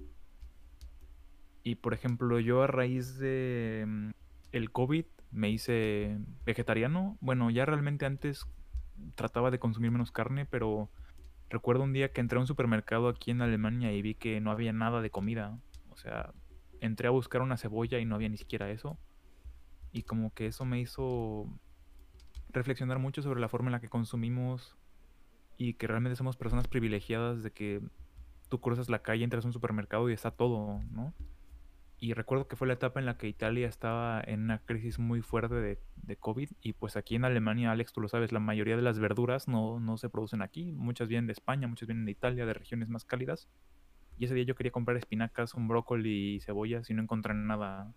Y 1.63 1.77
por 1.77 1.95
ejemplo, 1.95 2.41
yo 2.41 2.63
a 2.63 2.67
raíz 2.67 3.19
de 3.19 3.85
mm, 3.87 4.11
el 4.53 4.71
COVID 4.73 5.07
me 5.31 5.51
hice 5.51 6.19
vegetariano. 6.45 7.17
Bueno, 7.21 7.51
ya 7.51 7.65
realmente 7.65 8.05
antes 8.05 8.45
trataba 9.15 9.51
de 9.51 9.59
consumir 9.59 9.91
menos 9.91 10.11
carne, 10.11 10.45
pero 10.45 10.91
recuerdo 11.49 11.85
un 11.85 11.93
día 11.93 12.13
que 12.13 12.21
entré 12.21 12.39
a 12.39 12.41
un 12.41 12.47
supermercado 12.47 13.09
aquí 13.09 13.31
en 13.31 13.43
Alemania 13.43 13.93
y 13.93 14.03
vi 14.03 14.15
que 14.15 14.41
no 14.41 14.51
había 14.51 14.73
nada 14.73 15.01
de 15.01 15.11
comida. 15.11 15.59
O 15.91 15.97
sea, 15.97 16.33
entré 16.81 17.09
a 17.09 17.11
buscar 17.11 17.43
una 17.43 17.57
cebolla 17.57 17.99
y 17.99 18.05
no 18.05 18.17
había 18.17 18.29
ni 18.29 18.37
siquiera 18.37 18.71
eso. 18.71 18.99
Y 19.93 20.03
como 20.05 20.33
que 20.35 20.47
eso 20.47 20.65
me 20.65 20.81
hizo 20.81 21.47
reflexionar 22.51 22.99
mucho 22.99 23.23
sobre 23.23 23.41
la 23.41 23.49
forma 23.49 23.69
en 23.69 23.73
la 23.73 23.81
que 23.81 23.89
consumimos 23.89 24.77
y 25.57 25.75
que 25.75 25.87
realmente 25.87 26.17
somos 26.17 26.37
personas 26.37 26.69
privilegiadas 26.69 27.43
de 27.43 27.53
que 27.53 27.81
tú 28.49 28.61
cruzas 28.61 28.89
la 28.89 29.03
calle, 29.03 29.25
entras 29.25 29.45
a 29.45 29.49
un 29.49 29.53
supermercado 29.53 30.11
y 30.11 30.13
está 30.13 30.31
todo, 30.31 30.81
¿no? 30.91 31.15
Y 31.99 32.15
recuerdo 32.15 32.49
que 32.49 32.57
fue 32.57 32.67
la 32.67 32.75
etapa 32.75 32.99
en 32.99 33.07
la 33.07 33.17
que 33.17 33.29
Italia 33.29 33.69
estaba 33.69 34.21
en 34.27 34.43
una 34.43 34.59
crisis 34.59 34.99
muy 34.99 35.23
fuerte 35.23 35.55
de, 35.55 35.79
de, 36.03 36.17
COVID 36.17 36.51
y 36.61 36.73
pues 36.73 36.97
aquí 36.97 37.15
en 37.15 37.25
Alemania, 37.25 37.71
Alex, 37.71 37.93
tú 37.93 38.01
lo 38.01 38.09
sabes, 38.09 38.33
la 38.33 38.41
mayoría 38.41 38.75
de 38.75 38.83
las 38.83 38.99
verduras 38.99 39.47
no, 39.47 39.79
no 39.79 39.97
se 39.97 40.09
producen 40.09 40.43
aquí, 40.43 40.73
muchas 40.73 41.07
vienen 41.07 41.29
de 41.29 41.33
España, 41.33 41.69
muchas 41.69 41.87
vienen 41.87 42.05
de 42.05 42.11
Italia, 42.11 42.45
de 42.45 42.55
regiones 42.55 42.89
más 42.89 43.05
cálidas. 43.05 43.49
Y 44.19 44.25
ese 44.25 44.35
día 44.35 44.45
yo 44.45 44.57
quería 44.57 44.73
comprar 44.73 44.97
espinacas, 44.97 45.55
un 45.55 45.69
brócoli 45.69 46.35
y 46.35 46.41
cebollas 46.41 46.91
y 46.91 46.95
no 46.95 47.03
encontré 47.03 47.35
nada. 47.35 47.95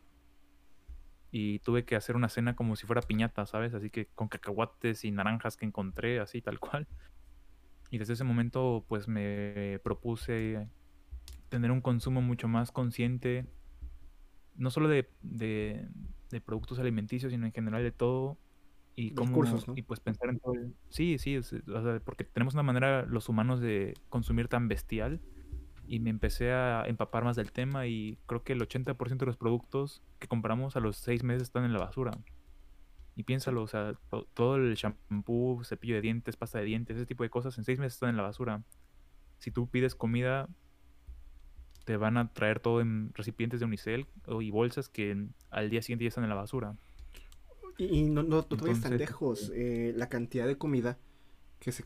Y 1.38 1.60
tuve 1.60 1.84
que 1.84 1.98
hacer 1.98 2.15
una 2.15 2.30
cena 2.30 2.56
como 2.56 2.77
si 2.77 2.86
fuera 2.86 3.01
piñata, 3.01 3.46
¿sabes? 3.46 3.74
Así 3.74 3.89
que 3.89 4.06
con 4.15 4.30
cacahuates 4.30 5.04
y 5.04 5.12
naranjas 5.12 5.58
que 5.58 5.65
encontré, 5.65 6.22
así 6.22 6.42
tal 6.42 6.60
cual. 6.62 6.88
Y 7.92 7.98
desde 7.98 8.13
ese 8.13 8.24
momento 8.24 8.86
pues 8.88 9.10
me 9.10 9.82
propuse 9.84 10.70
tener 11.50 11.72
un 11.72 11.82
consumo 11.82 12.22
mucho 12.22 12.48
más 12.48 12.72
consciente 12.72 13.46
no 14.56 14.70
solo 14.70 14.88
de, 14.88 15.10
de, 15.24 15.89
productos 16.46 16.80
alimenticios, 16.80 17.34
sino 17.34 17.46
en 17.46 17.51
general 17.51 17.84
de 17.84 17.92
todo. 17.92 18.38
Y 18.96 19.13
cómo, 19.13 19.44
y 19.75 19.82
pues 19.82 20.00
pensar 20.00 20.30
en 20.30 20.39
todo. 20.39 20.54
Sí, 20.88 21.18
sí, 21.18 21.38
porque 22.06 22.24
tenemos 22.24 22.54
una 22.54 22.63
manera 22.63 23.06
los 23.06 23.27
humanos 23.27 23.60
de 23.60 23.94
consumir 24.08 24.48
tan 24.48 24.70
bestial. 24.70 25.20
Y 25.88 26.00
me 26.00 26.10
empecé 26.10 26.51
a 26.51 26.86
empapar 26.88 27.24
más 27.24 27.36
del 27.36 27.51
tema 27.51 27.88
y 27.88 28.18
creo 28.25 28.44
que 28.44 28.54
el 28.54 28.62
80% 28.62 29.18
de 29.18 29.25
los 29.25 29.38
productos 29.38 30.01
que 30.20 30.27
compramos 30.27 30.75
a 30.75 30.80
los 30.80 30.98
6 30.98 31.24
meses 31.24 31.44
están 31.44 31.63
en 31.63 31.74
la 31.74 31.80
basura. 31.80 32.12
Y 33.15 33.24
piénsalo, 33.24 33.62
o 33.62 33.68
sea, 33.68 33.94
todo 34.34 34.56
el 34.56 34.74
shampoo, 34.75 35.63
cepillo 35.63 35.96
de 35.96 36.01
dientes, 36.01 36.36
pasta 36.36 36.60
de 36.60 36.65
dientes, 36.65 36.98
ese 36.98 37.06
tipo 37.06 37.24
de 37.24 37.30
cosas 37.30 37.58
en 37.58 37.63
6 37.63 37.80
meses 37.80 37.94
están 37.94 38.10
en 38.10 38.18
la 38.18 38.24
basura. 38.24 38.63
Si 39.39 39.51
tú 39.51 39.68
pides 39.70 39.96
comida 39.96 40.50
te 41.86 41.98
van 41.98 42.18
a 42.18 42.34
traer 42.34 42.60
todo 42.60 42.82
en 42.82 43.13
recipientes 43.13 43.60
de 43.60 43.65
unicel 43.65 44.08
y 44.42 44.50
bolsas 44.50 44.89
que 44.89 45.27
al 45.51 45.70
día 45.70 45.82
siguiente 45.84 46.04
ya 46.04 46.10
están 46.10 46.24
en 46.24 46.32
la 46.32 46.36
basura. 46.36 46.75
Y, 47.77 48.04
no, 48.04 48.24
no, 48.24 48.46
no 48.50 48.58
vayas 48.58 48.82
tan 48.82 48.98
lejos. 48.98 49.51
Eh, 49.54 49.94
la 49.96 50.10
cantidad 50.10 50.48
de 50.48 50.58
comida 50.58 50.98
que 51.60 51.72
se. 51.72 51.86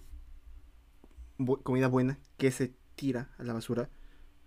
comida 1.63 1.88
buena 1.88 2.20
que 2.38 2.51
se 2.51 2.74
tira 3.00 3.29
a 3.38 3.44
la 3.44 3.53
basura 3.53 3.89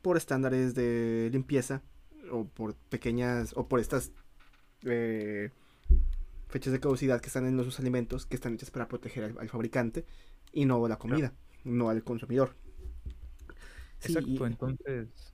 por 0.03 0.17
estándares 0.17 0.75
de 0.75 1.31
limpieza 1.33 1.83
o 2.31 2.45
por 2.45 2.75
pequeñas. 2.75 3.53
o 3.57 3.67
por 3.67 3.81
estas. 3.81 4.13
Eh, 4.85 5.51
fechas 6.49 6.73
de 6.73 6.81
caducidad 6.81 7.21
que 7.23 7.29
están 7.29 7.47
en 7.47 7.57
los 7.57 7.81
alimentos 7.81 8.27
que 8.27 8.35
están 8.35 8.53
hechas 8.55 8.71
para 8.71 8.87
proteger 8.87 9.35
al, 9.39 9.49
fabricante 9.49 10.05
y 10.53 10.67
no 10.67 10.87
la 10.87 10.99
comida, 10.99 11.33
no 11.65 11.89
al 11.89 12.05
consumidor. 12.05 12.55
Exacto, 14.03 14.47
entonces 14.47 15.33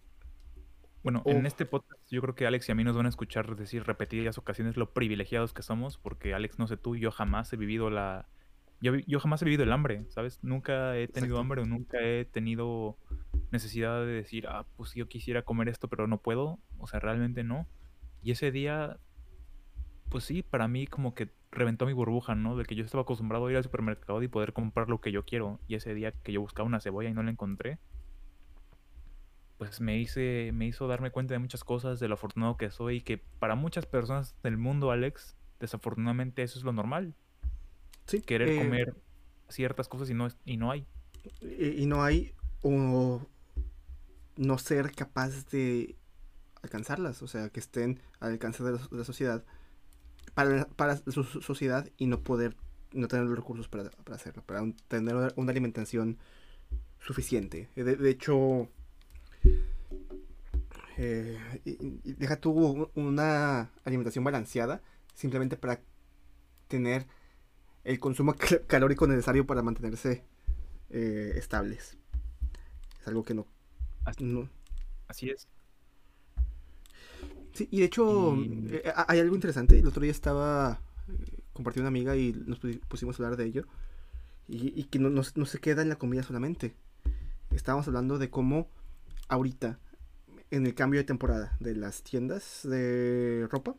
bueno, 1.02 1.22
en 1.24 1.46
este 1.46 1.64
podcast 1.64 2.00
yo 2.10 2.20
creo 2.20 2.34
que 2.34 2.46
Alex 2.46 2.68
y 2.68 2.72
a 2.72 2.74
mí 2.74 2.84
nos 2.84 2.96
van 2.96 3.06
a 3.06 3.08
escuchar 3.08 3.56
decir 3.56 3.84
repetidas 3.84 4.36
ocasiones 4.36 4.76
lo 4.76 4.92
privilegiados 4.92 5.52
que 5.52 5.62
somos, 5.62 5.96
porque 5.96 6.34
Alex, 6.34 6.58
no 6.58 6.66
sé 6.66 6.76
tú, 6.76 6.96
yo 6.96 7.10
jamás 7.10 7.52
he 7.52 7.56
vivido 7.56 7.88
la... 7.88 8.28
Yo, 8.80 8.94
yo 8.94 9.18
jamás 9.18 9.40
he 9.42 9.44
vivido 9.44 9.64
el 9.64 9.72
hambre, 9.72 10.04
¿sabes? 10.08 10.38
Nunca 10.42 10.96
he 10.96 11.08
tenido 11.08 11.38
hambre 11.38 11.62
o 11.62 11.66
nunca 11.66 11.98
he 12.00 12.24
tenido 12.26 12.96
necesidad 13.50 14.00
de 14.00 14.12
decir, 14.12 14.46
ah, 14.48 14.66
pues 14.76 14.94
yo 14.94 15.08
quisiera 15.08 15.42
comer 15.42 15.68
esto, 15.68 15.88
pero 15.88 16.06
no 16.06 16.20
puedo. 16.20 16.58
O 16.78 16.86
sea, 16.86 17.00
realmente 17.00 17.44
no. 17.44 17.66
Y 18.22 18.32
ese 18.32 18.50
día, 18.50 18.98
pues 20.08 20.24
sí, 20.24 20.42
para 20.42 20.68
mí 20.68 20.86
como 20.86 21.14
que 21.14 21.30
reventó 21.50 21.86
mi 21.86 21.92
burbuja, 21.92 22.34
¿no? 22.34 22.56
De 22.56 22.64
que 22.64 22.74
yo 22.74 22.84
estaba 22.84 23.02
acostumbrado 23.02 23.46
a 23.46 23.50
ir 23.50 23.56
al 23.56 23.64
supermercado 23.64 24.22
y 24.22 24.28
poder 24.28 24.52
comprar 24.52 24.88
lo 24.88 25.00
que 25.00 25.12
yo 25.12 25.24
quiero. 25.24 25.60
Y 25.66 25.74
ese 25.74 25.94
día 25.94 26.12
que 26.12 26.32
yo 26.32 26.40
buscaba 26.40 26.66
una 26.66 26.80
cebolla 26.80 27.08
y 27.08 27.14
no 27.14 27.22
la 27.22 27.30
encontré, 27.30 27.78
pues 29.58 29.80
me, 29.80 29.98
hice, 29.98 30.50
me 30.54 30.66
hizo 30.66 30.86
darme 30.86 31.10
cuenta 31.10 31.34
de 31.34 31.38
muchas 31.38 31.64
cosas, 31.64 31.98
de 32.00 32.08
lo 32.08 32.14
afortunado 32.14 32.56
que 32.56 32.70
soy, 32.70 32.96
y 32.96 33.00
que 33.00 33.18
para 33.18 33.56
muchas 33.56 33.86
personas 33.86 34.36
del 34.42 34.56
mundo, 34.56 34.90
Alex, 34.90 35.36
desafortunadamente 35.58 36.42
eso 36.42 36.58
es 36.58 36.64
lo 36.64 36.72
normal. 36.72 37.14
Sí. 38.06 38.20
Querer 38.20 38.48
eh, 38.48 38.58
comer 38.58 38.94
ciertas 39.48 39.88
cosas 39.88 40.08
y 40.10 40.14
no, 40.14 40.28
y 40.44 40.56
no 40.56 40.70
hay. 40.70 40.86
Y, 41.42 41.86
no 41.86 42.04
hay, 42.04 42.32
o 42.62 43.20
no 44.38 44.56
ser 44.56 44.92
capaz 44.92 45.46
de 45.50 45.96
alcanzarlas, 46.62 47.22
o 47.22 47.26
sea, 47.26 47.50
que 47.50 47.60
estén 47.60 48.00
al 48.20 48.32
alcance 48.32 48.62
de 48.62 48.78
la, 48.90 49.04
sociedad, 49.04 49.44
para, 50.34 50.66
para, 50.68 50.96
su 50.96 51.24
sociedad 51.24 51.88
y 51.98 52.06
no 52.06 52.20
poder, 52.22 52.56
no 52.92 53.08
tener 53.08 53.26
los 53.26 53.36
recursos 53.36 53.68
para, 53.68 53.90
hacerlo, 54.14 54.42
para 54.46 54.64
tener 54.88 55.32
una, 55.36 55.50
alimentación 55.50 56.18
suficiente. 57.00 57.68
de 57.74 58.10
hecho, 58.10 58.68
eh, 60.96 61.38
deja 62.04 62.40
tú 62.40 62.90
una 62.94 63.70
alimentación 63.84 64.24
balanceada 64.24 64.82
simplemente 65.14 65.56
para 65.56 65.80
tener 66.66 67.06
el 67.84 67.98
consumo 67.98 68.34
calórico 68.66 69.06
necesario 69.06 69.46
para 69.46 69.62
mantenerse 69.62 70.24
eh, 70.90 71.32
estables. 71.36 71.96
Es 73.00 73.08
algo 73.08 73.24
que 73.24 73.34
no 73.34 73.46
así, 75.08 75.30
es. 75.30 75.48
Sí, 77.52 77.68
y 77.70 77.80
de 77.80 77.84
hecho 77.86 78.36
eh, 78.70 78.82
hay 79.08 79.20
algo 79.20 79.34
interesante. 79.34 79.78
El 79.78 79.86
otro 79.86 80.02
día 80.02 80.10
estaba 80.10 80.80
compartiendo 81.52 81.88
una 81.88 81.96
amiga 81.96 82.16
y 82.16 82.32
nos 82.32 82.60
pusimos 82.88 83.18
a 83.18 83.24
hablar 83.24 83.38
de 83.38 83.46
ello. 83.46 83.66
Y, 84.50 84.84
que 84.84 84.98
no, 84.98 85.10
no 85.10 85.46
se 85.46 85.58
queda 85.60 85.82
en 85.82 85.90
la 85.90 85.96
comida 85.96 86.22
solamente. 86.22 86.74
Estábamos 87.50 87.86
hablando 87.86 88.16
de 88.16 88.30
cómo 88.30 88.70
ahorita 89.28 89.78
en 90.50 90.66
el 90.66 90.74
cambio 90.74 91.00
de 91.00 91.04
temporada 91.04 91.56
de 91.60 91.74
las 91.74 92.02
tiendas 92.02 92.60
de 92.64 93.46
ropa. 93.50 93.74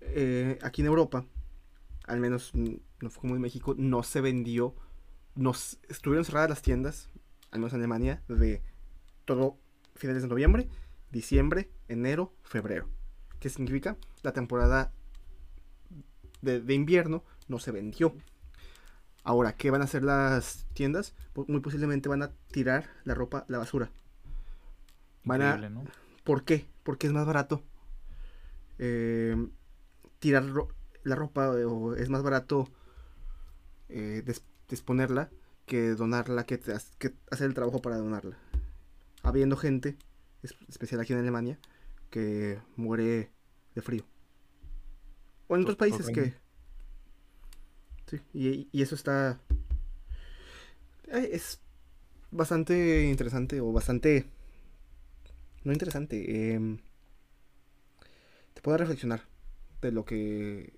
Eh, 0.00 0.58
aquí 0.62 0.82
en 0.82 0.88
Europa, 0.88 1.24
al 2.06 2.20
menos 2.20 2.52
no 2.54 3.10
fue 3.10 3.20
como 3.20 3.36
en 3.36 3.40
México, 3.40 3.74
no 3.78 4.02
se 4.02 4.20
vendió, 4.20 4.74
nos 5.36 5.78
estuvieron 5.88 6.24
cerradas 6.24 6.50
las 6.50 6.62
tiendas, 6.62 7.08
al 7.52 7.60
menos 7.60 7.72
en 7.72 7.78
Alemania, 7.78 8.22
de 8.28 8.60
todo 9.28 9.58
finales 9.94 10.22
de 10.22 10.28
noviembre, 10.28 10.68
diciembre, 11.12 11.70
enero, 11.86 12.32
febrero. 12.42 12.88
¿Qué 13.40 13.50
significa? 13.50 13.98
La 14.22 14.32
temporada 14.32 14.90
de, 16.40 16.62
de 16.62 16.74
invierno 16.74 17.22
no 17.46 17.58
se 17.58 17.70
vendió. 17.70 18.14
Ahora, 19.24 19.52
¿qué 19.52 19.70
van 19.70 19.82
a 19.82 19.84
hacer 19.84 20.02
las 20.02 20.66
tiendas? 20.72 21.14
Muy 21.46 21.60
posiblemente 21.60 22.08
van 22.08 22.22
a 22.22 22.32
tirar 22.50 22.86
la 23.04 23.14
ropa 23.14 23.44
la 23.48 23.58
basura. 23.58 23.90
¿Por 26.24 26.44
qué? 26.44 26.66
Porque 26.82 27.06
es 27.06 27.12
más 27.12 27.26
barato 27.26 27.62
eh, 28.78 29.36
tirar 30.20 30.44
la 31.04 31.14
ropa 31.14 31.50
o 31.50 31.94
es 31.94 32.08
más 32.08 32.22
barato 32.22 32.66
eh, 33.90 34.24
disponerla 34.68 35.28
que 35.66 35.90
donarla, 35.90 36.44
que, 36.44 36.54
hacer 37.30 37.46
el 37.46 37.54
trabajo 37.54 37.82
para 37.82 37.98
donarla. 37.98 38.38
Habiendo 39.22 39.56
gente, 39.56 39.96
especial 40.68 41.00
aquí 41.00 41.12
en 41.12 41.18
Alemania, 41.18 41.58
que 42.10 42.60
muere 42.76 43.30
de 43.74 43.82
frío. 43.82 44.04
O 45.48 45.56
en 45.56 45.62
otros 45.62 45.76
países 45.76 46.08
que... 46.08 46.34
Sí, 48.06 48.20
y, 48.32 48.68
y 48.72 48.82
eso 48.82 48.94
está... 48.94 49.40
Eh, 51.08 51.30
es 51.32 51.60
bastante 52.30 53.04
interesante 53.04 53.60
o 53.60 53.72
bastante 53.72 54.26
no 55.64 55.72
interesante. 55.72 56.52
Em, 56.54 56.78
te 58.54 58.62
puedo 58.62 58.78
reflexionar 58.78 59.22
de 59.82 59.92
lo 59.92 60.04
que. 60.04 60.72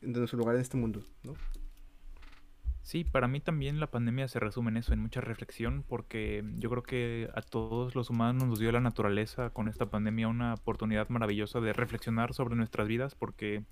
de 0.00 0.18
nuestro 0.18 0.38
lugar 0.38 0.56
en 0.56 0.62
este 0.62 0.76
mundo, 0.76 1.04
¿no? 1.22 1.34
Sí, 2.82 3.04
para 3.04 3.28
mí 3.28 3.40
también 3.40 3.78
la 3.78 3.90
pandemia 3.90 4.26
se 4.26 4.40
resume 4.40 4.70
en 4.70 4.78
eso, 4.78 4.92
en 4.92 4.98
mucha 4.98 5.20
reflexión, 5.20 5.84
porque 5.88 6.44
yo 6.58 6.68
creo 6.68 6.82
que 6.82 7.28
a 7.34 7.40
todos 7.40 7.94
los 7.94 8.10
humanos 8.10 8.44
nos 8.44 8.58
dio 8.58 8.72
la 8.72 8.80
naturaleza 8.80 9.50
con 9.50 9.68
esta 9.68 9.86
pandemia 9.86 10.26
una 10.26 10.54
oportunidad 10.54 11.08
maravillosa 11.08 11.60
de 11.60 11.72
reflexionar 11.72 12.34
sobre 12.34 12.56
nuestras 12.56 12.88
vidas, 12.88 13.14
porque 13.14 13.64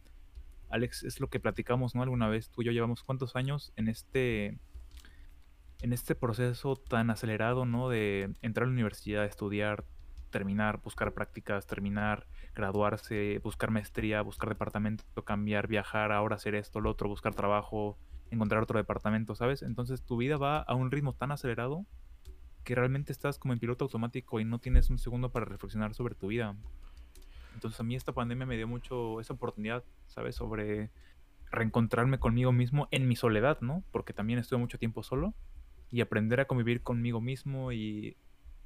Alex, 0.70 1.02
es 1.02 1.18
lo 1.18 1.28
que 1.28 1.40
platicamos, 1.40 1.96
¿no? 1.96 2.02
Alguna 2.02 2.28
vez 2.28 2.50
tú 2.50 2.62
y 2.62 2.66
yo 2.66 2.72
llevamos 2.72 3.02
cuántos 3.02 3.34
años 3.34 3.72
en 3.76 3.88
este 3.88 4.58
en 5.82 5.92
este 5.92 6.14
proceso 6.14 6.76
tan 6.76 7.10
acelerado, 7.10 7.64
¿no? 7.64 7.88
De 7.88 8.34
entrar 8.42 8.64
a 8.64 8.66
la 8.66 8.74
universidad, 8.74 9.24
estudiar, 9.24 9.84
terminar, 10.30 10.80
buscar 10.82 11.12
prácticas, 11.14 11.66
terminar, 11.66 12.26
graduarse, 12.54 13.40
buscar 13.42 13.70
maestría, 13.70 14.22
buscar 14.22 14.50
departamento, 14.50 15.04
cambiar, 15.24 15.66
viajar, 15.66 16.12
ahora 16.12 16.36
hacer 16.36 16.54
esto, 16.54 16.80
lo 16.80 16.90
otro, 16.90 17.08
buscar 17.08 17.34
trabajo, 17.34 17.98
encontrar 18.30 18.62
otro 18.62 18.78
departamento, 18.78 19.34
¿sabes? 19.34 19.62
Entonces 19.62 20.02
tu 20.02 20.16
vida 20.16 20.36
va 20.36 20.58
a 20.58 20.74
un 20.74 20.90
ritmo 20.90 21.14
tan 21.14 21.32
acelerado 21.32 21.86
que 22.64 22.74
realmente 22.74 23.12
estás 23.12 23.38
como 23.38 23.52
en 23.52 23.58
piloto 23.58 23.84
automático 23.84 24.40
y 24.40 24.44
no 24.44 24.58
tienes 24.58 24.90
un 24.90 24.98
segundo 24.98 25.30
para 25.30 25.46
reflexionar 25.46 25.94
sobre 25.94 26.14
tu 26.14 26.28
vida. 26.28 26.54
Entonces 27.54 27.80
a 27.80 27.82
mí 27.82 27.94
esta 27.96 28.12
pandemia 28.12 28.46
me 28.46 28.56
dio 28.56 28.68
mucho 28.68 29.20
esa 29.20 29.34
oportunidad, 29.34 29.84
¿sabes? 30.06 30.36
Sobre 30.36 30.90
reencontrarme 31.50 32.18
conmigo 32.18 32.52
mismo 32.52 32.88
en 32.90 33.08
mi 33.08 33.16
soledad, 33.16 33.60
¿no? 33.60 33.82
Porque 33.90 34.12
también 34.12 34.38
estuve 34.38 34.60
mucho 34.60 34.78
tiempo 34.78 35.02
solo 35.02 35.34
y 35.90 36.00
aprender 36.00 36.40
a 36.40 36.44
convivir 36.44 36.82
conmigo 36.82 37.20
mismo 37.20 37.72
y 37.72 38.16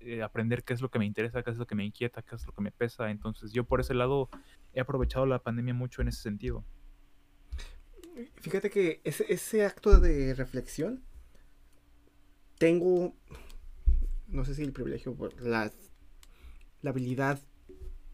eh, 0.01 0.23
aprender 0.23 0.65
qué 0.65 0.75
es 0.75 0.83
lo 0.83 0.91
que 0.91 0.99
me 0.99 1.07
interesa, 1.07 1.43
qué 1.43 1.51
es 1.51 1.57
lo 1.57 1.67
que 1.67 1.75
me 1.75 1.85
inquieta, 1.85 2.21
qué 2.23 2.35
es 2.35 2.47
lo 2.47 2.53
que 2.53 2.61
me 2.61 2.71
pesa. 2.71 3.11
Entonces 3.11 3.53
yo 3.53 3.65
por 3.65 3.81
ese 3.81 3.95
lado 3.95 4.29
he 4.75 4.81
aprovechado 4.81 5.25
la 5.25 5.39
pandemia 5.39 5.73
mucho 5.73 6.03
en 6.03 6.09
ese 6.09 6.21
sentido. 6.21 6.65
Fíjate 8.37 8.71
que 8.71 9.01
ese, 9.05 9.27
ese 9.29 9.65
acto 9.65 9.99
de 9.99 10.35
reflexión 10.35 11.03
tengo, 12.59 13.15
no 14.29 14.45
sé 14.45 14.55
si 14.55 14.63
el 14.63 14.73
privilegio, 14.73 15.17
la, 15.41 15.73
la 16.83 16.91
habilidad 16.91 17.41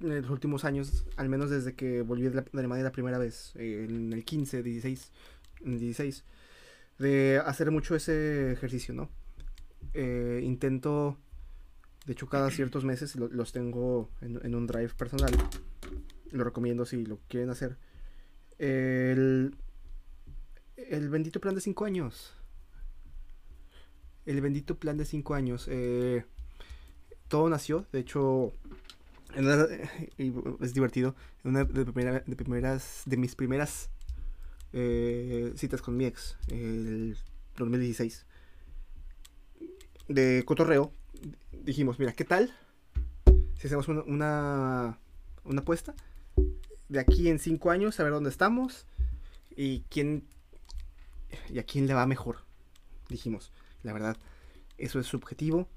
en 0.00 0.22
los 0.22 0.30
últimos 0.30 0.64
años, 0.64 1.04
al 1.16 1.28
menos 1.28 1.50
desde 1.50 1.74
que 1.74 2.00
volví 2.00 2.22
de, 2.22 2.44
Alemania 2.54 2.84
la 2.84 2.92
primera 2.92 3.18
vez, 3.18 3.52
en 3.56 4.12
el 4.12 4.24
15, 4.24 4.62
16, 4.62 5.12
16, 5.64 6.24
de 6.98 7.42
hacer 7.44 7.70
mucho 7.70 7.94
ese 7.94 8.52
ejercicio, 8.52 8.94
¿no? 8.94 9.10
Eh, 9.92 10.40
intento 10.42 11.18
de 12.06 12.14
hecho, 12.14 12.28
cada 12.28 12.50
ciertos 12.50 12.84
meses 12.84 13.14
los 13.16 13.52
tengo 13.52 14.10
en, 14.20 14.54
un 14.54 14.66
drive 14.66 14.90
personal. 14.96 15.32
Lo 16.30 16.44
recomiendo 16.44 16.84
si 16.86 17.04
lo 17.04 17.18
quieren 17.28 17.50
hacer. 17.50 17.76
El, 18.58 19.54
el 20.88 21.08
bendito 21.08 21.40
plan 21.40 21.54
de 21.54 21.60
5 21.60 21.84
años. 21.84 22.34
El 24.26 24.40
bendito 24.40 24.78
plan 24.78 24.96
de 24.96 25.04
5 25.04 25.34
años. 25.34 25.66
Eh, 25.68 26.24
todo 27.28 27.48
nació, 27.48 27.86
de 27.92 28.00
hecho, 28.00 28.52
es 30.60 30.74
divertido. 30.74 31.14
En 31.44 31.50
una 31.50 31.64
de, 31.64 31.84
de, 31.84 32.36
primeras, 32.36 33.02
de 33.06 33.16
mis 33.16 33.34
primeras 33.34 33.90
eh, 34.72 35.52
citas 35.56 35.82
con 35.82 35.96
mi 35.96 36.04
ex, 36.04 36.36
el 36.48 37.16
2016, 37.56 38.24
de 40.08 40.44
cotorreo, 40.44 40.92
dijimos, 41.52 41.98
mira, 41.98 42.12
¿qué 42.12 42.24
tal 42.24 42.54
si 43.56 43.66
hacemos 43.66 43.88
una, 43.88 44.98
una, 45.44 45.60
apuesta? 45.60 45.94
De 46.88 46.98
aquí 46.98 47.28
en 47.28 47.38
cinco 47.38 47.70
años, 47.70 47.98
a 48.00 48.04
ver 48.04 48.12
dónde 48.12 48.30
estamos 48.30 48.86
y 49.56 49.80
quién 49.90 50.24
y 51.48 51.58
a 51.58 51.64
quién 51.64 51.86
le 51.86 51.94
va 51.94 52.06
mejor. 52.06 52.38
Dijimos, 53.08 53.52
la 53.82 53.92
verdad, 53.92 54.16
eso 54.78 54.98
es 55.00 55.06
subjetivo. 55.06 55.68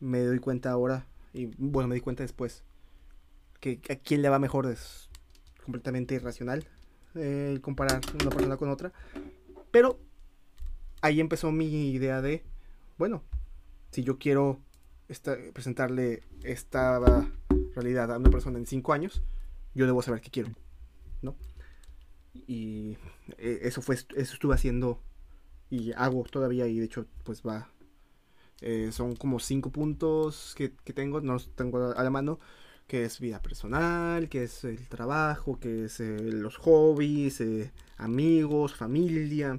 Me 0.00 0.20
doy 0.20 0.38
cuenta 0.38 0.70
ahora, 0.70 1.06
y 1.32 1.46
bueno, 1.58 1.88
me 1.88 1.94
di 1.94 2.00
cuenta 2.00 2.22
después, 2.22 2.64
que 3.60 3.80
a 3.90 3.96
quién 3.96 4.22
le 4.22 4.28
va 4.28 4.38
mejor 4.38 4.66
es 4.66 5.08
completamente 5.64 6.16
irracional 6.16 6.66
eh, 7.14 7.58
comparar 7.62 8.00
una 8.20 8.30
persona 8.30 8.56
con 8.56 8.70
otra. 8.70 8.92
Pero 9.70 9.98
ahí 11.00 11.20
empezó 11.20 11.52
mi 11.52 11.90
idea 11.90 12.20
de, 12.22 12.42
bueno, 12.98 13.22
si 13.90 14.02
yo 14.02 14.18
quiero 14.18 14.60
presentarle 15.52 16.22
esta 16.42 16.98
realidad 17.74 18.12
a 18.12 18.18
una 18.18 18.30
persona 18.30 18.58
en 18.58 18.66
cinco 18.66 18.92
años, 18.92 19.22
yo 19.74 19.86
debo 19.86 20.02
saber 20.02 20.20
qué 20.20 20.30
quiero, 20.30 20.50
¿no? 21.20 21.36
Y 22.34 22.96
eh, 23.38 23.60
eso 23.62 23.82
fue, 23.82 23.96
eso 23.96 24.34
estuve 24.34 24.54
haciendo 24.54 25.00
y 25.70 25.92
hago 25.92 26.24
todavía 26.24 26.66
y 26.66 26.78
de 26.78 26.84
hecho 26.84 27.06
pues 27.24 27.42
va, 27.42 27.70
eh, 28.60 28.90
son 28.92 29.16
como 29.16 29.38
cinco 29.38 29.70
puntos 29.70 30.54
que, 30.56 30.68
tengo, 30.68 31.20
no 31.20 31.34
los 31.34 31.54
tengo 31.54 31.92
a 31.92 32.02
la 32.02 32.10
mano, 32.10 32.38
que 32.86 33.04
es 33.04 33.20
vida 33.20 33.40
personal, 33.40 34.28
que 34.28 34.44
es 34.44 34.64
el 34.64 34.88
trabajo, 34.88 35.58
que 35.58 35.84
es 35.84 36.00
eh, 36.00 36.18
los 36.20 36.56
hobbies, 36.58 37.42
amigos, 37.96 38.74
familia, 38.74 39.58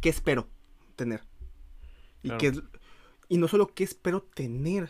qué 0.00 0.08
espero 0.08 0.48
tener. 0.96 1.22
Y 2.22 2.30
y 3.28 3.38
no 3.38 3.48
solo 3.48 3.68
qué 3.68 3.84
espero 3.84 4.22
tener. 4.22 4.88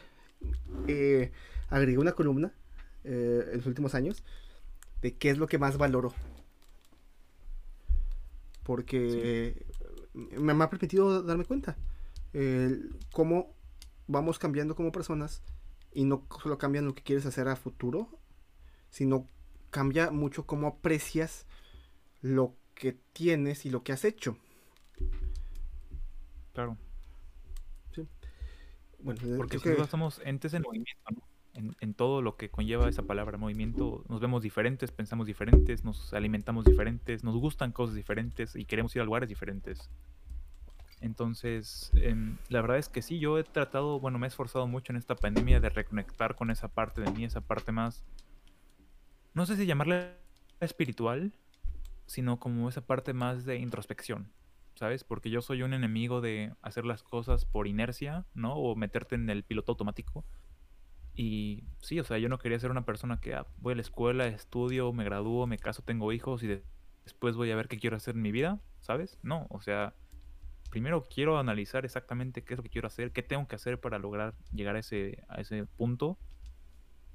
Eh, 0.86 1.32
agregué 1.68 1.98
una 1.98 2.12
columna 2.12 2.52
eh, 3.04 3.48
en 3.50 3.58
los 3.58 3.66
últimos 3.66 3.94
años 3.94 4.22
de 5.02 5.14
qué 5.14 5.30
es 5.30 5.38
lo 5.38 5.46
que 5.46 5.58
más 5.58 5.78
valoro. 5.78 6.12
Porque 8.66 9.64
me, 10.12 10.52
ha 10.52 10.70
permitido 10.70 11.22
darme 11.22 11.44
cuenta 11.44 11.76
cómo 13.12 13.54
vamos 14.08 14.38
cambiando 14.38 14.74
como 14.74 14.90
personas 14.90 15.42
y 15.92 16.04
no 16.04 16.26
solo 16.42 16.58
cambian 16.58 16.84
lo 16.84 16.94
que 16.94 17.04
quieres 17.04 17.24
hacer 17.26 17.46
a 17.48 17.54
futuro, 17.54 18.08
sino 18.90 19.28
cambia 19.70 20.10
mucho 20.10 20.46
cómo 20.46 20.66
aprecias 20.66 21.46
lo 22.20 22.56
que 22.74 22.98
tienes 23.12 23.64
y 23.66 23.70
lo 23.70 23.84
que 23.84 23.92
has 23.92 24.04
hecho. 24.04 24.36
Claro. 26.52 26.76
Porque 29.04 29.56
nosotros 29.58 29.80
estamos 29.80 30.20
entes 30.24 30.54
en 30.54 30.62
movimiento, 30.62 31.22
en, 31.56 31.94
todo 31.94 32.22
lo 32.22 32.36
que 32.36 32.50
conlleva 32.50 32.88
esa 32.88 33.02
palabra 33.02 33.38
movimiento, 33.38 34.04
nos 34.08 34.20
vemos 34.20 34.42
diferentes, 34.42 34.92
pensamos 34.92 35.26
diferentes, 35.26 35.84
nos 35.84 36.12
alimentamos 36.12 36.64
diferentes, 36.64 37.24
nos 37.24 37.36
gustan 37.36 37.72
cosas 37.72 37.94
diferentes 37.94 38.56
y 38.56 38.64
queremos 38.64 38.94
ir 38.96 39.02
a 39.02 39.04
lugares 39.04 39.28
diferentes. 39.28 39.90
Entonces, 41.00 41.90
em, 41.94 42.36
la 42.48 42.60
verdad 42.60 42.78
es 42.78 42.88
que 42.88 43.02
sí, 43.02 43.18
yo 43.18 43.38
he 43.38 43.44
tratado, 43.44 44.00
bueno, 44.00 44.18
me 44.18 44.26
he 44.26 44.28
esforzado 44.28 44.66
mucho 44.66 44.92
en 44.92 44.96
esta 44.96 45.14
pandemia 45.14 45.60
de 45.60 45.68
reconectar 45.68 46.36
con 46.36 46.50
esa 46.50 46.68
parte 46.68 47.00
de 47.00 47.10
mí, 47.10 47.24
esa 47.24 47.40
parte 47.40 47.72
más, 47.72 48.04
no 49.34 49.46
sé 49.46 49.56
si 49.56 49.66
llamarla 49.66 50.16
espiritual, 50.60 51.32
sino 52.06 52.38
como 52.38 52.68
esa 52.68 52.86
parte 52.86 53.12
más 53.12 53.44
de 53.44 53.58
introspección. 53.58 54.30
¿sabes? 54.76 55.04
Porque 55.04 55.30
yo 55.30 55.42
soy 55.42 55.62
un 55.62 55.72
enemigo 55.72 56.20
de 56.20 56.52
hacer 56.62 56.84
las 56.84 57.02
cosas 57.02 57.44
por 57.46 57.66
inercia, 57.66 58.26
¿no? 58.34 58.54
O 58.54 58.76
meterte 58.76 59.14
en 59.14 59.28
el 59.30 59.42
piloto 59.42 59.72
automático. 59.72 60.24
Y 61.16 61.64
sí, 61.80 61.98
o 61.98 62.04
sea, 62.04 62.18
yo 62.18 62.28
no 62.28 62.38
quería 62.38 62.60
ser 62.60 62.70
una 62.70 62.84
persona 62.84 63.18
que 63.20 63.34
ah, 63.34 63.46
voy 63.56 63.72
a 63.72 63.76
la 63.76 63.82
escuela, 63.82 64.26
estudio, 64.26 64.92
me 64.92 65.04
gradúo, 65.04 65.46
me 65.46 65.58
caso, 65.58 65.82
tengo 65.82 66.12
hijos 66.12 66.42
y 66.42 66.60
después 67.04 67.36
voy 67.36 67.50
a 67.50 67.56
ver 67.56 67.68
qué 67.68 67.78
quiero 67.78 67.96
hacer 67.96 68.14
en 68.14 68.22
mi 68.22 68.32
vida, 68.32 68.60
¿sabes? 68.80 69.18
No, 69.22 69.46
o 69.48 69.62
sea, 69.62 69.94
primero 70.70 71.02
quiero 71.02 71.38
analizar 71.38 71.86
exactamente 71.86 72.44
qué 72.44 72.52
es 72.52 72.58
lo 72.58 72.62
que 72.62 72.68
quiero 72.68 72.86
hacer, 72.86 73.12
qué 73.12 73.22
tengo 73.22 73.48
que 73.48 73.56
hacer 73.56 73.80
para 73.80 73.98
lograr 73.98 74.34
llegar 74.52 74.76
a 74.76 74.80
ese, 74.80 75.24
a 75.28 75.40
ese 75.40 75.64
punto 75.64 76.18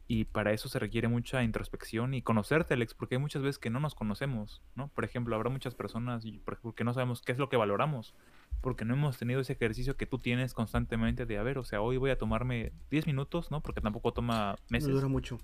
y 0.07 0.25
para 0.25 0.51
eso 0.51 0.67
se 0.67 0.79
requiere 0.79 1.07
mucha 1.07 1.43
introspección 1.43 2.13
y 2.13 2.21
conocerte, 2.21 2.73
Alex, 2.73 2.95
porque 2.95 3.15
hay 3.15 3.21
muchas 3.21 3.43
veces 3.43 3.59
que 3.59 3.69
no 3.69 3.79
nos 3.79 3.95
conocemos, 3.95 4.61
¿no? 4.75 4.89
Por 4.89 5.05
ejemplo, 5.05 5.35
habrá 5.35 5.49
muchas 5.49 5.75
personas 5.75 6.25
por 6.43 6.55
ejemplo, 6.55 6.73
que 6.73 6.83
no 6.83 6.93
sabemos 6.93 7.21
qué 7.21 7.31
es 7.31 7.37
lo 7.37 7.49
que 7.49 7.55
valoramos, 7.55 8.13
porque 8.61 8.85
no 8.85 8.93
hemos 8.93 9.17
tenido 9.17 9.41
ese 9.41 9.53
ejercicio 9.53 9.97
que 9.97 10.05
tú 10.05 10.19
tienes 10.19 10.53
constantemente 10.53 11.25
de, 11.25 11.37
a 11.37 11.43
ver, 11.43 11.57
o 11.57 11.63
sea, 11.63 11.81
hoy 11.81 11.97
voy 11.97 12.11
a 12.11 12.17
tomarme 12.17 12.71
10 12.91 13.07
minutos, 13.07 13.51
¿no? 13.51 13.61
Porque 13.61 13.81
tampoco 13.81 14.13
toma 14.13 14.55
meses. 14.69 14.89
No 14.89 14.95
dura 14.95 15.07
mucho. 15.07 15.39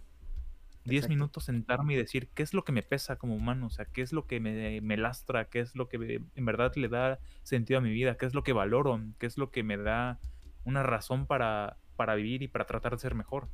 10 0.86 1.10
minutos 1.10 1.43
sentarme 1.43 1.95
y 1.95 1.97
decir 1.97 2.30
qué 2.30 2.43
es 2.43 2.53
lo 2.53 2.63
que 2.63 2.71
me 2.71 2.82
pesa 2.82 3.17
como 3.17 3.36
humano, 3.36 3.67
o 3.67 3.69
sea, 3.69 3.84
qué 3.86 4.01
es 4.01 4.13
lo 4.13 4.25
que 4.25 4.39
me, 4.39 4.80
me 4.80 4.95
lastra, 4.95 5.49
qué 5.49 5.60
es 5.60 5.75
lo 5.75 5.89
que 5.89 6.21
en 6.34 6.45
verdad 6.45 6.73
le 6.75 6.88
da 6.88 7.19
sentido 7.43 7.80
a 7.80 7.82
mi 7.82 7.91
vida, 7.91 8.15
qué 8.15 8.25
es 8.25 8.34
lo 8.34 8.43
que 8.43 8.53
valoro, 8.53 9.01
qué 9.19 9.25
es 9.25 9.38
lo 9.38 9.51
que 9.51 9.63
me 9.63 9.75
da 9.75 10.17
una 10.63 10.84
razón 10.84 11.25
para, 11.25 11.75
para 11.97 12.15
vivir 12.15 12.41
y 12.41 12.47
para 12.47 12.65
tratar 12.65 12.93
de 12.93 12.99
ser 12.99 13.15
mejor. 13.15 13.49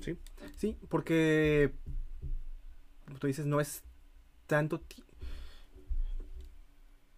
Sí, 0.00 0.18
sí, 0.56 0.76
porque 0.88 1.74
como 3.04 3.20
tú 3.20 3.28
dices, 3.28 3.46
no 3.46 3.60
es 3.60 3.84
tanto 4.46 4.82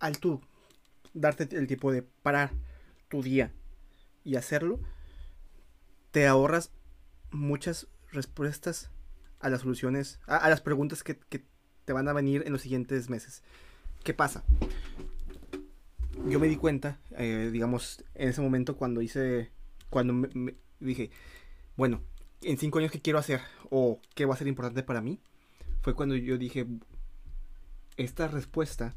al 0.00 0.18
tú 0.18 0.40
darte 1.14 1.48
el 1.56 1.66
tiempo 1.66 1.92
de 1.92 2.02
parar 2.02 2.52
tu 3.08 3.22
día 3.22 3.52
y 4.24 4.36
hacerlo, 4.36 4.80
te 6.10 6.26
ahorras 6.26 6.70
muchas 7.30 7.88
respuestas 8.12 8.90
a 9.40 9.48
las 9.48 9.62
soluciones, 9.62 10.20
a, 10.26 10.48
las 10.48 10.60
preguntas 10.60 11.02
que, 11.02 11.14
te 11.84 11.92
van 11.92 12.08
a 12.08 12.12
venir 12.12 12.42
en 12.46 12.52
los 12.52 12.62
siguientes 12.62 13.08
meses. 13.08 13.42
¿Qué 14.04 14.14
pasa? 14.14 14.44
Yo 16.28 16.38
me 16.38 16.46
di 16.46 16.56
cuenta, 16.56 17.00
eh, 17.16 17.48
digamos, 17.50 18.04
en 18.14 18.28
ese 18.28 18.42
momento 18.42 18.76
cuando 18.76 19.02
hice, 19.02 19.50
cuando 19.88 20.12
me 20.12 20.54
dije, 20.78 21.10
bueno, 21.76 22.02
en 22.42 22.58
cinco 22.58 22.78
años 22.78 22.92
qué 22.92 23.00
quiero 23.00 23.18
hacer 23.18 23.40
o 23.70 24.00
qué 24.14 24.26
va 24.26 24.34
a 24.34 24.38
ser 24.38 24.46
importante 24.46 24.82
para 24.82 25.00
mí, 25.00 25.20
fue 25.80 25.94
cuando 25.94 26.14
yo 26.14 26.38
dije, 26.38 26.66
esta 27.96 28.28
respuesta, 28.28 28.94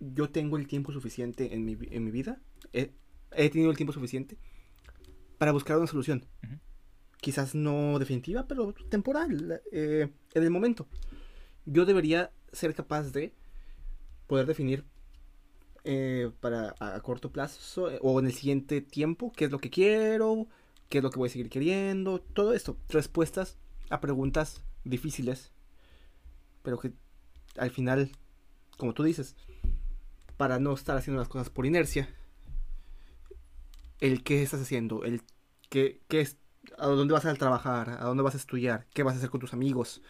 yo 0.00 0.30
tengo 0.30 0.56
el 0.56 0.66
tiempo 0.66 0.92
suficiente 0.92 1.54
en 1.54 1.64
mi, 1.64 1.76
en 1.90 2.04
mi 2.04 2.10
vida, 2.10 2.40
he, 2.72 2.90
tenido 3.50 3.70
el 3.70 3.76
tiempo 3.76 3.92
suficiente 3.92 4.36
para 5.38 5.52
buscar 5.52 5.76
una 5.78 5.86
solución. 5.86 6.24
quizás 7.20 7.54
no 7.54 7.98
definitiva, 7.98 8.46
pero 8.46 8.74
temporal, 8.88 9.60
eh, 9.72 10.08
en 10.34 10.42
el 10.42 10.50
momento. 10.50 10.86
Yo 11.64 11.84
debería 11.84 12.30
ser 12.52 12.74
capaz 12.74 13.10
de 13.12 13.32
poder 14.26 14.46
definir 14.46 14.84
eh, 15.84 16.32
para 16.40 16.74
a, 16.80 17.00
corto 17.00 17.30
plazo 17.30 17.90
eh, 17.90 17.98
o 18.02 18.18
en 18.18 18.26
el 18.26 18.32
siguiente 18.32 18.80
tiempo 18.80 19.32
qué 19.32 19.44
es 19.44 19.52
lo 19.52 19.58
que 19.60 19.70
quiero, 19.70 20.48
qué 20.88 20.98
es 20.98 21.04
lo 21.04 21.10
que 21.10 21.18
voy 21.18 21.28
a 21.28 21.32
seguir 21.32 21.48
queriendo, 21.48 22.20
todo 22.20 22.54
esto, 22.54 22.76
respuestas 22.88 23.56
a 23.88 24.00
preguntas 24.00 24.62
difíciles, 24.84 25.52
pero 26.62 26.78
que 26.78 26.92
al 27.56 27.70
final, 27.70 28.10
como 28.78 28.94
tú 28.94 29.04
dices, 29.04 29.36
para 30.36 30.58
no 30.58 30.74
estar 30.74 30.96
haciendo 30.96 31.20
las 31.20 31.28
cosas 31.28 31.50
por 31.50 31.66
inercia, 31.66 32.08
el 34.00 34.22
qué 34.22 34.42
estás 34.42 34.60
haciendo, 34.60 35.04
el 35.04 35.22
qué, 35.68 36.00
qué 36.08 36.20
es, 36.20 36.36
a 36.78 36.86
dónde 36.86 37.14
vas 37.14 37.24
a 37.24 37.34
trabajar, 37.34 37.90
a 37.90 38.04
dónde 38.04 38.22
vas 38.22 38.34
a 38.34 38.38
estudiar, 38.38 38.86
qué 38.92 39.02
vas 39.02 39.14
a 39.14 39.18
hacer 39.18 39.30
con 39.30 39.40
tus 39.40 39.54
amigos. 39.54 40.02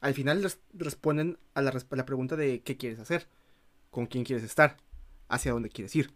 Al 0.00 0.14
final 0.14 0.46
responden 0.74 1.38
a 1.54 1.62
la, 1.62 1.70
a 1.70 1.96
la 1.96 2.06
pregunta 2.06 2.36
de 2.36 2.62
qué 2.62 2.76
quieres 2.76 2.98
hacer, 2.98 3.28
con 3.90 4.06
quién 4.06 4.24
quieres 4.24 4.44
estar, 4.44 4.76
hacia 5.28 5.52
dónde 5.52 5.70
quieres 5.70 5.94
ir, 5.96 6.14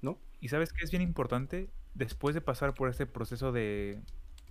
¿no? 0.00 0.18
Y 0.40 0.48
sabes 0.48 0.72
que 0.72 0.84
es 0.84 0.90
bien 0.90 1.02
importante, 1.02 1.70
después 1.94 2.34
de 2.34 2.40
pasar 2.40 2.74
por 2.74 2.88
este 2.88 3.06
proceso 3.06 3.52
de, 3.52 4.00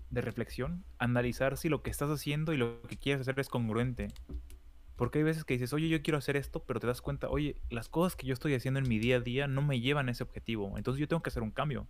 de 0.10 0.22
reflexión, 0.22 0.84
analizar 0.98 1.58
si 1.58 1.70
lo 1.70 1.82
que 1.82 1.90
estás 1.90 2.10
haciendo 2.10 2.54
y 2.54 2.58
lo 2.58 2.82
que 2.84 2.98
quieres 2.98 3.22
hacer 3.22 3.40
es 3.40 3.50
congruente. 3.50 4.08
Porque 4.96 5.20
hay 5.20 5.24
veces 5.24 5.44
que 5.44 5.56
dices, 5.56 5.74
oye, 5.74 5.90
yo 5.90 6.02
quiero 6.02 6.18
hacer 6.18 6.38
esto, 6.38 6.64
pero 6.64 6.80
te 6.80 6.88
das 6.88 7.02
cuenta, 7.02 7.30
oye, 7.30 7.62
las 7.70 7.90
cosas 7.90 8.16
que 8.16 8.26
yo 8.26 8.34
estoy 8.34 8.54
haciendo 8.54 8.80
en 8.80 8.88
mi 8.88 9.00
día 9.00 9.18
a 9.18 9.20
día 9.20 9.48
no 9.48 9.62
me 9.62 9.82
llevan 9.82 10.08
a 10.08 10.12
ese 10.12 10.24
objetivo. 10.24 10.78
Entonces 10.78 11.00
yo 11.00 11.08
tengo 11.08 11.22
que 11.22 11.30
hacer 11.30 11.44
un 11.44 11.52
cambio. 11.52 11.88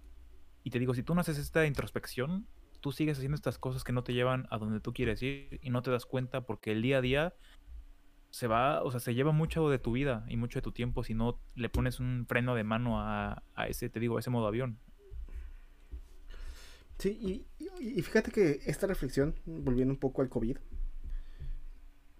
Y 0.63 0.72
te 0.72 0.80
digo, 0.80 0.96
si 0.96 1.04
tú 1.04 1.13
no 1.13 1.22
haces 1.22 1.38
esta 1.38 1.65
introspección, 1.68 2.48
tú 2.82 2.91
sigues 2.91 3.18
haciendo 3.18 3.36
estas 3.36 3.58
cosas 3.58 3.84
que 3.84 3.91
no 3.91 4.04
te 4.04 4.13
llevan 4.13 4.48
a 4.50 4.58
donde 4.58 4.80
tú 4.80 4.94
quieres 4.94 5.22
ir 5.22 5.60
y 5.62 5.70
no 5.70 5.82
te 5.82 5.91
das 5.91 6.06
cuenta 6.06 6.46
porque 6.46 6.72
el 6.72 6.82
día 6.82 6.98
a 6.98 7.02
día 7.02 7.34
se 8.36 8.48
va, 8.48 8.84
o 8.84 8.91
sea, 8.91 9.00
se 9.00 9.15
lleva 9.15 9.32
mucho 9.32 9.70
de 9.70 9.80
tu 9.80 9.94
vida 9.94 10.26
y 10.28 10.38
mucho 10.38 10.60
de 10.60 10.62
tu 10.62 10.72
tiempo 10.72 11.04
si 11.04 11.13
no 11.13 11.39
le 11.56 11.70
pones 11.70 12.00
un 12.00 12.26
freno 12.28 12.54
de 12.54 12.63
mano 12.63 13.00
a, 13.00 13.41
ese, 13.70 13.89
te 13.89 14.00
digo, 14.00 14.18
a 14.18 14.20
ese 14.20 14.30
modo 14.30 14.46
avión. 14.46 14.78
Sí, 17.00 17.48
y, 17.80 18.02
fíjate 18.02 18.32
que 18.32 18.60
esta 18.65 18.88
reflexión, 18.88 19.36
volviendo 19.46 19.94
un 19.94 20.00
poco 20.00 20.22
al 20.22 20.30
COVID, 20.30 20.58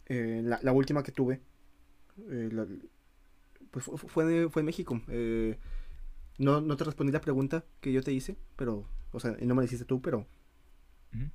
eh, 0.08 0.42
la, 0.44 0.72
última 0.72 1.04
que 1.04 1.12
tuve, 1.12 1.42
eh, 2.30 2.50
pues 3.72 3.86
fue, 3.86 4.50
fue, 4.50 4.60
en 4.62 4.66
México. 4.66 5.02
Eh, 5.08 5.58
no, 6.38 6.62
no 6.62 6.78
te 6.78 6.84
respondí 6.84 7.12
la 7.12 7.22
pregunta 7.22 7.66
que 7.82 7.92
yo 7.92 8.04
te 8.04 8.14
hice, 8.14 8.38
pero, 8.56 8.88
o 9.12 9.20
sea, 9.20 9.36
no 9.42 9.56
me 9.56 9.62
la 9.62 9.66
hiciste 9.66 9.86
tú, 9.86 10.02
pero 10.02 10.28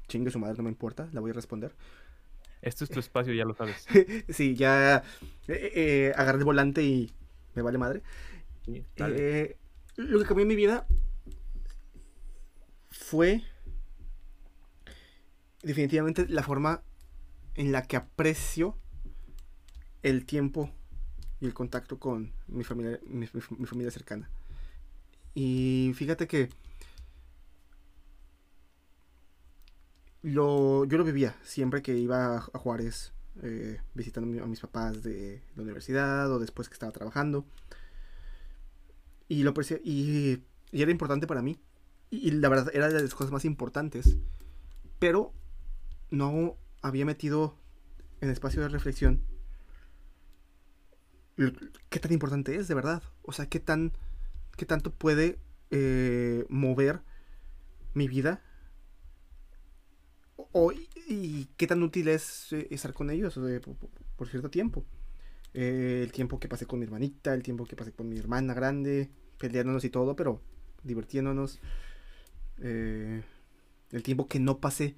chingue 0.08 0.30
su 0.30 0.38
madre, 0.38 0.58
no 0.58 0.64
me 0.64 0.70
importa, 0.70 1.08
la 1.12 1.20
voy 1.20 1.30
a 1.30 1.34
responder. 1.34 1.74
Esto 2.60 2.84
es 2.84 2.90
tu 2.90 3.00
espacio, 3.00 3.32
ya 3.32 3.44
lo 3.44 3.54
sabes. 3.54 3.86
sí, 4.28 4.54
ya 4.54 5.02
agarré 6.16 6.38
el 6.38 6.44
volante 6.44 6.82
y 6.82 7.10
me 7.54 7.62
vale 7.62 7.78
madre. 7.78 8.02
Lo 9.96 10.18
que 10.18 10.24
cambió 10.26 10.42
en 10.42 10.48
mi 10.48 10.56
vida 10.56 10.86
fue 12.90 13.42
definitivamente 15.62 16.26
la 16.28 16.42
forma 16.42 16.82
en 17.54 17.72
la 17.72 17.82
que 17.82 17.96
aprecio 17.96 18.76
el 20.02 20.24
tiempo 20.24 20.70
y 21.40 21.46
el 21.46 21.54
contacto 21.54 21.98
con 21.98 22.32
mi 22.48 22.64
familia, 22.64 23.00
mi 23.08 23.26
familia 23.26 23.90
cercana. 23.90 24.28
Y 25.34 25.92
fíjate 25.94 26.26
que 26.26 26.48
lo, 30.22 30.84
yo 30.84 30.98
lo 30.98 31.04
vivía 31.04 31.34
siempre 31.42 31.82
que 31.82 31.96
iba 31.96 32.36
a 32.36 32.40
Juárez 32.40 33.12
eh, 33.42 33.80
visitando 33.94 34.42
a 34.42 34.46
mis 34.46 34.60
papás 34.60 35.02
de 35.02 35.40
la 35.56 35.62
universidad 35.62 36.30
o 36.30 36.38
después 36.38 36.68
que 36.68 36.74
estaba 36.74 36.92
trabajando. 36.92 37.44
Y, 39.28 39.44
lo 39.44 39.54
y, 39.84 40.42
y 40.72 40.82
era 40.82 40.90
importante 40.90 41.26
para 41.26 41.42
mí. 41.42 41.58
Y, 42.10 42.32
la 42.32 42.48
verdad 42.48 42.70
era 42.74 42.88
de 42.88 43.00
las 43.00 43.14
cosas 43.14 43.32
más 43.32 43.44
importantes. 43.44 44.16
Pero 44.98 45.32
no 46.10 46.56
había 46.82 47.04
metido 47.04 47.56
en 48.20 48.30
espacio 48.30 48.62
de 48.62 48.68
reflexión 48.68 49.22
qué 51.88 52.00
tan 52.00 52.12
importante 52.12 52.56
es 52.56 52.68
de 52.68 52.74
verdad. 52.74 53.02
O 53.22 53.32
sea, 53.32 53.46
qué 53.46 53.60
tan 53.60 53.92
qué 54.56 54.66
tanto 54.66 54.92
puede 54.92 55.38
eh, 55.70 56.44
mover 56.48 57.00
mi 57.94 58.08
vida 58.08 58.42
o, 60.52 60.72
y 61.08 61.46
qué 61.56 61.66
tan 61.66 61.82
útil 61.82 62.08
es 62.08 62.52
eh, 62.52 62.68
estar 62.70 62.92
con 62.92 63.10
ellos 63.10 63.38
por, 64.16 64.28
cierto 64.28 64.50
tiempo. 64.50 64.84
Eh, 65.54 66.02
el 66.04 66.12
tiempo 66.12 66.38
que 66.38 66.48
pasé 66.48 66.66
con 66.66 66.78
mi 66.78 66.84
hermanita, 66.84 67.34
el 67.34 67.42
tiempo 67.42 67.64
que 67.64 67.76
pasé 67.76 67.92
con 67.92 68.08
mi 68.08 68.18
hermana 68.18 68.54
grande, 68.54 69.10
peleándonos 69.38 69.84
y 69.84 69.90
todo, 69.90 70.14
pero 70.16 70.42
divirtiéndonos. 70.82 71.58
el 72.58 73.22
tiempo 74.02 74.28
que 74.28 74.40
no 74.40 74.58
pasé 74.58 74.96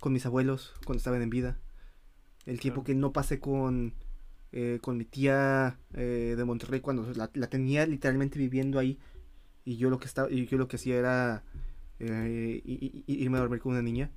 con 0.00 0.12
mis 0.12 0.26
abuelos 0.26 0.74
cuando 0.84 0.98
estaban 0.98 1.22
en 1.22 1.30
vida. 1.30 1.58
El 2.46 2.58
tiempo 2.58 2.82
que 2.82 2.94
no 2.94 3.12
pasé 3.12 3.38
con 3.38 3.94
eh, 4.52 4.80
con 4.82 4.96
mi 4.96 5.04
tía 5.04 5.78
eh, 5.94 6.34
de 6.36 6.44
Monterrey 6.44 6.80
cuando 6.80 7.06
la, 7.14 7.28
tenía 7.28 7.86
literalmente 7.86 8.38
viviendo 8.38 8.78
ahí. 8.80 8.98
Y 9.64 9.76
yo 9.76 9.90
lo 9.90 10.00
que 10.00 10.06
estaba 10.06 10.30
y 10.30 10.46
yo 10.46 10.58
lo 10.58 10.66
que 10.66 10.76
hacía 10.76 10.96
era 10.96 11.44
eh, 12.00 12.60
irme 13.06 13.38
a 13.38 13.42
dormir 13.42 13.60
con 13.60 13.72
una 13.72 13.82
niña. 13.82 14.10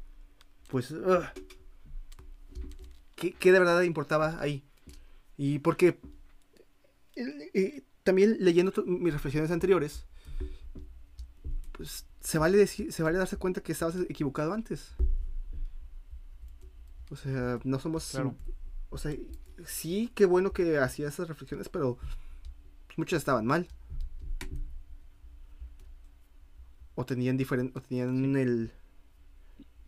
Pues 0.69 0.91
¿qué, 3.15 3.52
de 3.52 3.60
verdad 3.60 3.84
importaba 3.84 4.39
ahí 4.41 4.63
y 5.38 5.60
porque 5.60 6.00
también 8.02 8.38
leyendo 8.39 8.74
mis 8.86 9.13
reflexiones 9.13 9.52
anteriores 9.52 10.08
pues 11.74 12.08
se 12.19 12.38
vale 12.39 12.58
decir, 12.58 12.91
se 12.91 13.04
vale 13.04 13.19
darse 13.19 13.38
cuenta 13.38 13.62
que 13.62 13.72
estabas 13.72 13.96
equivocado 14.10 14.54
antes 14.54 14.96
o 17.13 17.15
sea 17.15 17.60
no 17.63 17.80
somos 17.80 18.19
o 18.89 18.97
sea 18.97 19.15
sí, 19.65 20.12
qué 20.15 20.26
bueno 20.26 20.52
que 20.52 20.78
hacía 20.78 21.08
esas 21.08 21.28
reflexiones, 21.28 21.69
pero 21.69 21.97
muchas 22.97 23.17
estaban 23.17 23.45
mal. 23.45 23.67
O 26.95 27.06
tenían 27.06 27.38
diferente, 27.38 27.78
o 27.78 27.82
tenían 27.82 28.36
el 28.36 28.71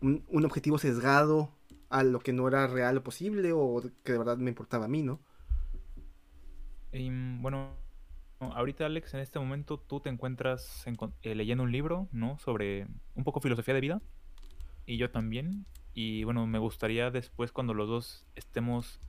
un, 0.00 0.44
objetivo 0.44 0.78
sesgado 0.78 1.50
a 1.88 2.02
lo 2.02 2.20
que 2.20 2.32
no 2.32 2.48
era 2.48 2.66
real 2.66 2.98
o 2.98 3.02
posible 3.02 3.52
o 3.52 3.82
que 4.04 4.12
de 4.12 4.18
verdad 4.18 4.36
me 4.36 4.50
importaba 4.50 4.86
a 4.86 4.88
mí, 4.88 5.02
¿no? 5.02 5.20
Y, 6.92 7.10
bueno, 7.40 7.76
ahorita 8.40 8.86
Alex, 8.86 9.14
en 9.14 9.20
este 9.20 9.38
momento 9.38 9.78
tú 9.78 10.00
te 10.00 10.08
encuentras 10.08 10.84
eh, 11.22 11.34
leyendo 11.34 11.64
un 11.64 11.72
libro, 11.72 12.08
¿no? 12.12 12.38
Sobre 12.38 12.86
un 13.14 13.24
poco 13.24 13.40
filosofía 13.40 13.74
de 13.74 13.80
vida. 13.80 14.02
Y 14.84 14.96
yo 14.96 15.10
también. 15.10 15.66
Y 15.98 16.24
bueno, 16.24 16.46
me 16.46 16.58
gustaría 16.58 17.10
después 17.10 17.52
cuando 17.52 17.72
los 17.72 17.88
dos 17.88 18.26
estemos 18.34 19.00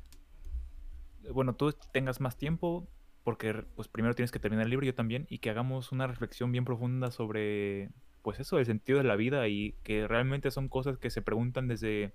bueno, 1.32 1.56
tú 1.56 1.73
tengas 1.91 2.21
más 2.21 2.38
tiempo, 2.38 2.88
porque 3.23 3.54
pues 3.76 3.88
primero 3.88 4.15
tienes 4.15 4.32
que 4.32 4.39
terminar 4.39 4.65
el 4.65 4.69
libro, 4.69 4.86
yo 4.86 4.95
también, 4.95 5.28
y 5.30 5.39
que 5.39 5.50
hagamos 5.50 5.91
una 5.91 6.08
reflexión 6.08 6.52
bien 6.52 6.65
profunda 6.65 7.12
sobre, 7.12 7.89
pues 8.21 8.39
eso, 8.39 8.60
el 8.60 8.65
sentido 8.65 9.00
de 9.00 9.04
la 9.04 9.15
vida 9.15 9.47
y 9.47 9.76
que 9.84 10.08
realmente 10.08 10.52
son 10.52 10.69
cosas 10.69 10.97
que 10.97 11.10
se 11.10 11.21
preguntan 11.21 11.67
desde, 11.67 12.13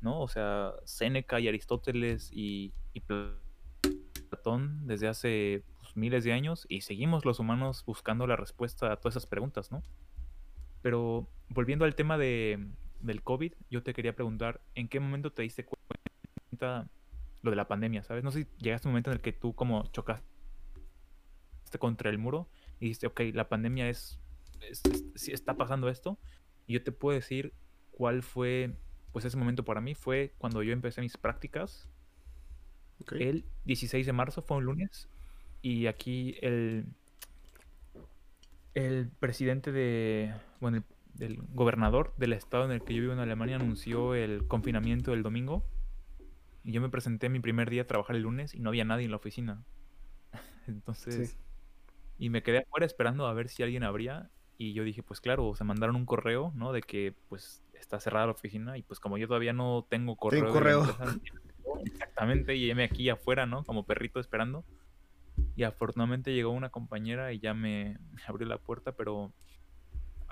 ¿no? 0.00 0.20
O 0.20 0.28
sea, 0.28 0.72
Séneca 0.84 1.40
y 1.40 1.48
Aristóteles 1.48 2.30
y, 2.32 2.72
Platón 4.30 4.86
desde 4.86 5.08
hace 5.08 5.62
pues, 5.78 5.96
miles 5.96 6.24
de 6.24 6.32
años 6.32 6.66
y 6.68 6.80
seguimos 6.80 7.24
los 7.24 7.38
humanos 7.38 7.84
buscando 7.86 8.26
la 8.26 8.36
respuesta 8.36 8.90
a 8.90 8.96
todas 8.96 9.14
esas 9.16 9.26
preguntas, 9.26 9.70
¿no? 9.70 9.82
Pero 10.82 11.28
volviendo 11.48 11.84
al 11.84 11.94
tema 11.94 12.18
de, 12.18 12.68
del 13.04 13.22
COVID, 13.22 13.52
yo 13.70 13.82
te 13.82 13.94
quería 13.94 14.14
preguntar, 14.14 14.60
¿en 14.74 14.88
qué 14.88 15.00
momento 15.00 15.32
te 15.32 15.42
diste 15.42 15.64
cuenta 15.64 16.88
lo 17.42 17.50
de 17.50 17.56
la 17.56 17.68
pandemia, 17.68 18.02
¿sabes? 18.02 18.24
No 18.24 18.30
sé 18.32 18.44
si 18.44 18.48
llegaste 18.58 18.88
a 18.88 18.90
un 18.90 18.92
momento 18.92 19.10
en 19.10 19.16
el 19.16 19.22
que 19.22 19.32
tú 19.32 19.54
como 19.54 19.86
chocaste 19.92 20.24
contra 21.78 22.10
el 22.10 22.18
muro 22.18 22.48
y 22.80 22.86
dijiste, 22.86 23.06
ok, 23.06 23.20
la 23.32 23.48
pandemia 23.48 23.88
es, 23.88 24.18
si 25.14 25.32
está 25.32 25.56
pasando 25.56 25.88
esto, 25.88 26.18
y 26.66 26.74
yo 26.74 26.82
te 26.82 26.92
puedo 26.92 27.14
decir 27.14 27.52
cuál 27.90 28.22
fue, 28.22 28.74
pues 29.12 29.24
ese 29.24 29.36
momento 29.36 29.64
para 29.64 29.80
mí 29.80 29.94
fue 29.94 30.34
cuando 30.38 30.62
yo 30.62 30.72
empecé 30.72 31.00
mis 31.00 31.16
prácticas. 31.16 31.88
El 33.12 33.44
16 33.64 34.06
de 34.06 34.12
marzo 34.12 34.40
fue 34.40 34.56
un 34.56 34.64
lunes 34.64 35.08
y 35.60 35.86
aquí 35.86 36.36
el, 36.40 36.86
el 38.74 39.10
presidente 39.20 39.72
de, 39.72 40.32
bueno, 40.60 40.78
el, 40.78 40.84
el 41.18 41.38
gobernador 41.50 42.14
del 42.16 42.32
estado 42.32 42.64
en 42.64 42.72
el 42.72 42.82
que 42.82 42.94
yo 42.94 43.02
vivo 43.02 43.12
en 43.12 43.18
Alemania 43.18 43.56
anunció 43.56 44.14
el 44.14 44.46
confinamiento 44.46 45.12
el 45.12 45.22
domingo 45.22 45.64
y 46.62 46.72
yo 46.72 46.80
me 46.80 46.88
presenté 46.88 47.28
mi 47.28 47.40
primer 47.40 47.70
día 47.70 47.82
a 47.82 47.86
trabajar 47.86 48.16
el 48.16 48.22
lunes 48.22 48.54
y 48.54 48.60
no 48.60 48.70
había 48.70 48.84
nadie 48.84 49.04
en 49.04 49.10
la 49.10 49.18
oficina. 49.18 49.62
Entonces, 50.66 51.38
y 52.18 52.30
me 52.30 52.42
quedé 52.42 52.58
afuera 52.58 52.86
esperando 52.86 53.26
a 53.26 53.34
ver 53.34 53.48
si 53.48 53.62
alguien 53.62 53.82
abría. 53.82 54.30
Y 54.56 54.72
yo 54.72 54.84
dije, 54.84 55.02
pues 55.02 55.20
claro, 55.20 55.48
o 55.48 55.56
sea, 55.56 55.66
mandaron 55.66 55.96
un 55.96 56.06
correo, 56.06 56.52
¿no? 56.54 56.72
De 56.72 56.80
que, 56.80 57.14
pues, 57.28 57.64
está 57.74 58.00
cerrada 58.00 58.26
la 58.26 58.32
oficina 58.32 58.78
y 58.78 58.82
pues 58.82 59.00
como 59.00 59.18
yo 59.18 59.26
todavía 59.26 59.52
no 59.52 59.86
tengo 59.88 60.16
correo. 60.16 60.40
Tengo 60.40 60.54
correo. 60.54 60.82
exactamente, 61.84 62.56
y 62.56 62.72
me 62.74 62.84
aquí 62.84 63.08
afuera, 63.08 63.46
¿no? 63.46 63.64
Como 63.64 63.84
perrito 63.84 64.20
esperando. 64.20 64.64
Y 65.56 65.64
afortunadamente 65.64 66.32
llegó 66.32 66.50
una 66.50 66.70
compañera 66.70 67.32
y 67.32 67.40
ya 67.40 67.52
me, 67.52 67.98
abrió 68.26 68.46
la 68.48 68.58
puerta, 68.58 68.92
pero 68.92 69.32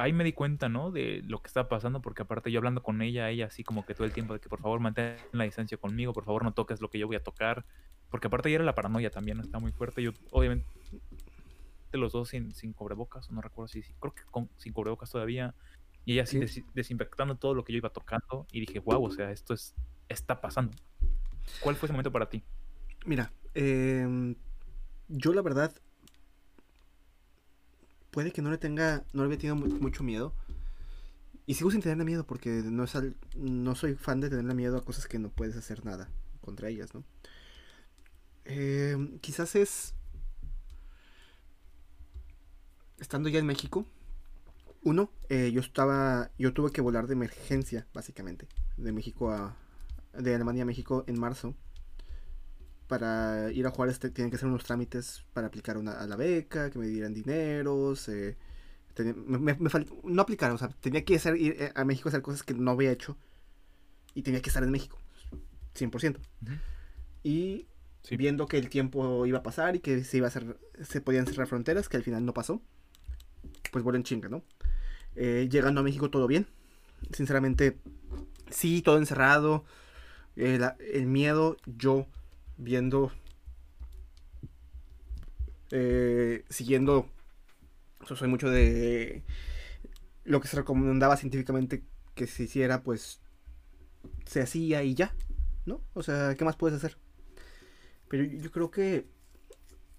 ahí 0.02 0.12
me 0.12 0.24
di 0.24 0.32
cuenta, 0.32 0.68
¿no? 0.68 0.90
De 0.90 1.22
lo 1.26 1.40
que 1.40 1.46
estaba 1.46 1.68
pasando, 1.68 2.02
porque 2.02 2.22
aparte 2.22 2.50
yo 2.50 2.58
hablando 2.58 2.82
con 2.82 3.02
ella, 3.02 3.30
ella 3.30 3.46
así 3.46 3.62
como 3.62 3.86
que 3.86 3.94
todo 3.94 4.04
el 4.04 4.12
tiempo 4.12 4.34
de 4.34 4.40
que 4.40 4.48
por 4.48 4.60
favor 4.60 4.80
mantén 4.80 5.16
la 5.32 5.44
distancia 5.44 5.78
conmigo, 5.78 6.12
por 6.12 6.24
favor 6.24 6.42
no 6.42 6.52
toques 6.52 6.80
lo 6.80 6.90
que 6.90 6.98
yo 6.98 7.06
voy 7.06 7.16
a 7.16 7.22
tocar, 7.22 7.64
porque 8.10 8.26
aparte 8.26 8.50
ya 8.50 8.56
era 8.56 8.64
la 8.64 8.74
paranoia 8.74 9.10
también, 9.10 9.38
está 9.38 9.60
muy 9.60 9.70
fuerte. 9.72 10.02
Yo 10.02 10.12
obviamente 10.32 10.66
los 11.92 12.12
dos 12.12 12.30
sin, 12.30 12.52
sin 12.54 12.72
cubrebocas, 12.72 13.30
no 13.30 13.40
recuerdo 13.40 13.68
si, 13.68 13.82
creo 14.00 14.14
que 14.14 14.22
con, 14.30 14.48
sin 14.56 14.72
cubrebocas 14.72 15.10
todavía, 15.10 15.54
y 16.04 16.14
ella 16.14 16.24
así 16.24 16.40
desinfectando 16.74 17.36
todo 17.36 17.54
lo 17.54 17.64
que 17.64 17.72
yo 17.72 17.76
iba 17.76 17.90
tocando, 17.90 18.46
y 18.50 18.60
dije, 18.60 18.80
wow, 18.80 19.04
o 19.04 19.10
sea, 19.10 19.30
esto 19.30 19.54
es, 19.54 19.74
está 20.08 20.40
pasando. 20.40 20.76
¿Cuál 21.60 21.76
fue 21.76 21.86
ese 21.86 21.92
momento 21.92 22.10
para 22.10 22.28
ti? 22.28 22.42
Mira, 23.04 23.32
eh, 23.54 24.34
yo 25.08 25.32
la 25.32 25.42
verdad 25.42 25.72
puede 28.12 28.30
que 28.30 28.42
no 28.42 28.50
le 28.50 28.58
tenga, 28.58 29.04
no 29.12 29.22
le 29.22 29.26
había 29.26 29.38
tenido 29.38 29.56
mucho 29.56 30.04
miedo. 30.04 30.32
Y 31.46 31.54
sigo 31.54 31.72
sin 31.72 31.82
tenerle 31.82 32.04
miedo 32.04 32.24
porque 32.24 32.50
no, 32.50 32.84
es 32.84 32.92
no 33.34 33.74
soy 33.74 33.96
fan 33.96 34.20
de 34.20 34.30
tenerle 34.30 34.54
miedo 34.54 34.76
a 34.76 34.84
cosas 34.84 35.08
que 35.08 35.18
no 35.18 35.30
puedes 35.30 35.56
hacer 35.56 35.84
nada 35.84 36.08
contra 36.40 36.68
ellas, 36.68 36.94
¿no? 36.94 37.02
Eh, 38.44 39.18
quizás 39.20 39.56
es 39.56 39.94
estando 42.98 43.28
ya 43.28 43.40
en 43.40 43.46
México. 43.46 43.86
Uno, 44.84 45.10
eh, 45.28 45.50
yo 45.52 45.60
estaba, 45.60 46.30
yo 46.38 46.52
tuve 46.52 46.70
que 46.70 46.80
volar 46.80 47.06
de 47.06 47.14
emergencia, 47.14 47.86
básicamente, 47.94 48.46
de 48.76 48.92
México 48.92 49.30
a, 49.30 49.56
de 50.12 50.34
Alemania 50.34 50.62
a 50.62 50.66
México 50.66 51.04
en 51.06 51.18
marzo 51.18 51.54
para 52.92 53.50
ir 53.52 53.66
a 53.66 53.70
Juárez 53.70 53.94
este, 53.94 54.10
tienen 54.10 54.28
que 54.28 54.36
hacer 54.36 54.46
unos 54.50 54.64
trámites 54.64 55.24
para 55.32 55.46
aplicar 55.46 55.78
una, 55.78 55.92
a 55.92 56.06
la 56.06 56.14
beca, 56.14 56.68
que 56.70 56.78
me 56.78 56.86
dieran 56.86 57.14
dineros. 57.14 58.06
Eh, 58.10 58.36
no 60.04 60.20
aplicar, 60.20 60.50
o 60.50 60.58
sea, 60.58 60.68
tenía 60.68 61.02
que 61.02 61.16
hacer, 61.16 61.38
ir 61.38 61.56
eh, 61.58 61.72
a 61.74 61.86
México 61.86 62.08
a 62.08 62.10
hacer 62.10 62.20
cosas 62.20 62.42
que 62.42 62.52
no 62.52 62.72
había 62.72 62.92
hecho. 62.92 63.16
Y 64.14 64.20
tenía 64.20 64.42
que 64.42 64.50
estar 64.50 64.62
en 64.62 64.70
México, 64.70 64.98
100%. 65.74 66.18
Y 67.22 67.66
viendo 68.10 68.44
que 68.44 68.58
el 68.58 68.68
tiempo 68.68 69.24
iba 69.24 69.38
a 69.38 69.42
pasar 69.42 69.74
y 69.74 69.78
que 69.78 70.04
se, 70.04 70.18
iba 70.18 70.26
a 70.26 70.28
hacer, 70.28 70.58
se 70.82 71.00
podían 71.00 71.26
cerrar 71.26 71.46
fronteras, 71.46 71.88
que 71.88 71.96
al 71.96 72.02
final 72.02 72.26
no 72.26 72.34
pasó, 72.34 72.60
pues 73.70 73.82
vuelven 73.82 74.02
chinga, 74.02 74.28
¿no? 74.28 74.42
Eh, 75.16 75.48
llegando 75.50 75.80
a 75.80 75.82
México 75.82 76.10
todo 76.10 76.26
bien. 76.26 76.46
Sinceramente, 77.10 77.78
sí, 78.50 78.82
todo 78.82 78.98
encerrado. 78.98 79.64
el 80.36 81.06
miedo, 81.06 81.56
yo 81.64 82.06
viendo, 82.56 83.12
eh, 85.70 86.44
siguiendo, 86.48 87.08
soy 88.06 88.28
mucho 88.28 88.50
de 88.50 89.22
lo 90.24 90.40
que 90.40 90.48
se 90.48 90.56
recomendaba 90.56 91.16
científicamente 91.16 91.84
que 92.14 92.26
se 92.26 92.44
hiciera, 92.44 92.82
pues 92.82 93.20
se 94.26 94.42
hacía 94.42 94.82
y 94.82 94.94
ya, 94.94 95.14
¿no? 95.66 95.80
O 95.94 96.02
sea, 96.02 96.34
¿qué 96.34 96.44
más 96.44 96.56
puedes 96.56 96.76
hacer? 96.76 96.96
Pero 98.08 98.24
yo, 98.24 98.50
creo 98.52 98.70
que 98.70 99.06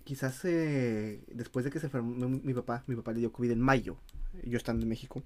quizás 0.04 0.46
eh, 0.46 1.24
después 1.28 1.66
de 1.66 1.72
que 1.72 1.80
se 1.80 1.88
enfermó 1.88 2.30
mi, 2.30 2.54
papá, 2.54 2.84
mi 2.88 2.96
papá 2.96 3.12
le 3.12 3.20
dio 3.20 3.32
COVID 3.32 3.52
en 3.52 3.60
mayo, 3.60 3.98
yo 4.44 4.58
estando 4.58 4.84
en 4.84 4.89
México, 4.89 5.24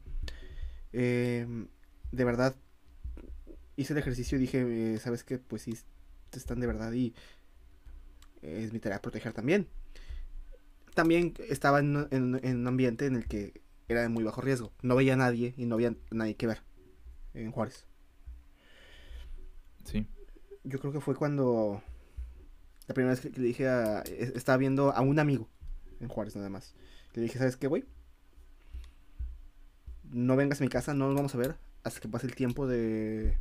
em, 0.94 1.68
de 2.12 2.24
verdad 2.24 2.56
hice 3.76 3.94
el 3.94 4.00
ejercicio 4.00 4.38
y 4.38 4.42
dije, 4.42 4.96
eh, 4.96 5.00
¿sabes 5.00 5.24
qué? 5.24 5.38
Pues 5.38 5.64
sí, 5.64 5.78
están 6.34 6.60
de 6.60 6.68
verdad 6.68 6.92
y 6.94 7.14
es 8.42 8.74
mi 8.74 8.80
tarea 8.80 9.02
proteger 9.02 9.34
también. 9.34 9.68
También 10.94 11.34
estaba 11.50 11.80
en, 11.80 11.96
un 11.96 12.68
ambiente 12.68 13.06
en 13.06 13.16
el 13.16 13.28
que 13.28 13.62
era 13.88 14.02
de 14.02 14.10
muy 14.10 14.24
bajo 14.24 14.42
riesgo. 14.42 14.74
No 14.82 14.96
veía 14.96 15.14
a 15.14 15.18
nadie 15.18 15.54
y 15.58 15.66
no 15.66 15.76
había 15.76 15.96
nadie 16.12 16.36
que 16.36 16.48
ver 16.48 16.62
en 17.34 17.52
Juárez. 17.52 17.86
Sí. 19.86 20.08
Yo 20.64 20.80
creo 20.80 20.92
que 20.92 21.00
fue 21.00 21.16
cuando 21.16 21.82
la 22.88 22.94
primera 22.94 23.14
vez 23.14 23.22
que 23.22 23.30
le 23.30 23.48
dije 23.48 23.68
a... 23.68 24.02
Estaba 24.02 24.58
viendo 24.58 24.92
a 24.92 25.02
un 25.02 25.20
amigo 25.20 25.48
en 26.00 26.08
Juárez 26.08 26.36
nada 26.36 26.50
más. 26.50 26.74
Le 27.14 27.22
dije, 27.22 27.38
¿sabes 27.38 27.58
qué, 27.58 27.68
güey? 27.68 27.86
No 30.12 30.36
vengas 30.36 30.62
a 30.62 30.64
mi 30.64 30.70
casa, 30.70 30.94
no 30.94 31.08
nos 31.08 31.16
vamos 31.16 31.36
a 31.36 31.38
ver 31.38 31.56
hasta 31.84 32.00
que 32.00 32.10
pase 32.10 32.28
el 32.28 32.36
tiempo 32.36 32.68
de... 32.68 33.38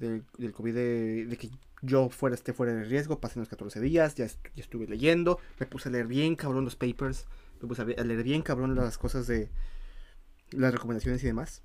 Del, 0.00 0.24
del 0.38 0.52
COVID 0.52 0.74
de, 0.74 1.36
que 1.38 1.50
yo 1.82 2.08
fuera, 2.08 2.34
esté 2.34 2.52
fuera 2.52 2.74
de 2.74 2.84
riesgo, 2.84 3.20
pasen 3.20 3.40
los 3.40 3.48
14 3.48 3.80
días, 3.80 4.14
ya, 4.14 4.26
estuve 4.56 4.86
leyendo, 4.86 5.38
me 5.58 5.66
puse 5.66 5.88
a 5.88 5.92
leer 5.92 6.06
bien 6.06 6.36
cabrón 6.36 6.64
los 6.64 6.74
papers, 6.74 7.26
me 7.60 7.68
puse 7.68 7.82
a 7.82 7.84
leer 7.84 8.22
bien 8.22 8.42
cabrón 8.42 8.74
las 8.74 8.98
cosas 8.98 9.26
de 9.26 9.50
las 10.52 10.72
recomendaciones 10.72 11.22
y 11.22 11.26
demás. 11.26 11.62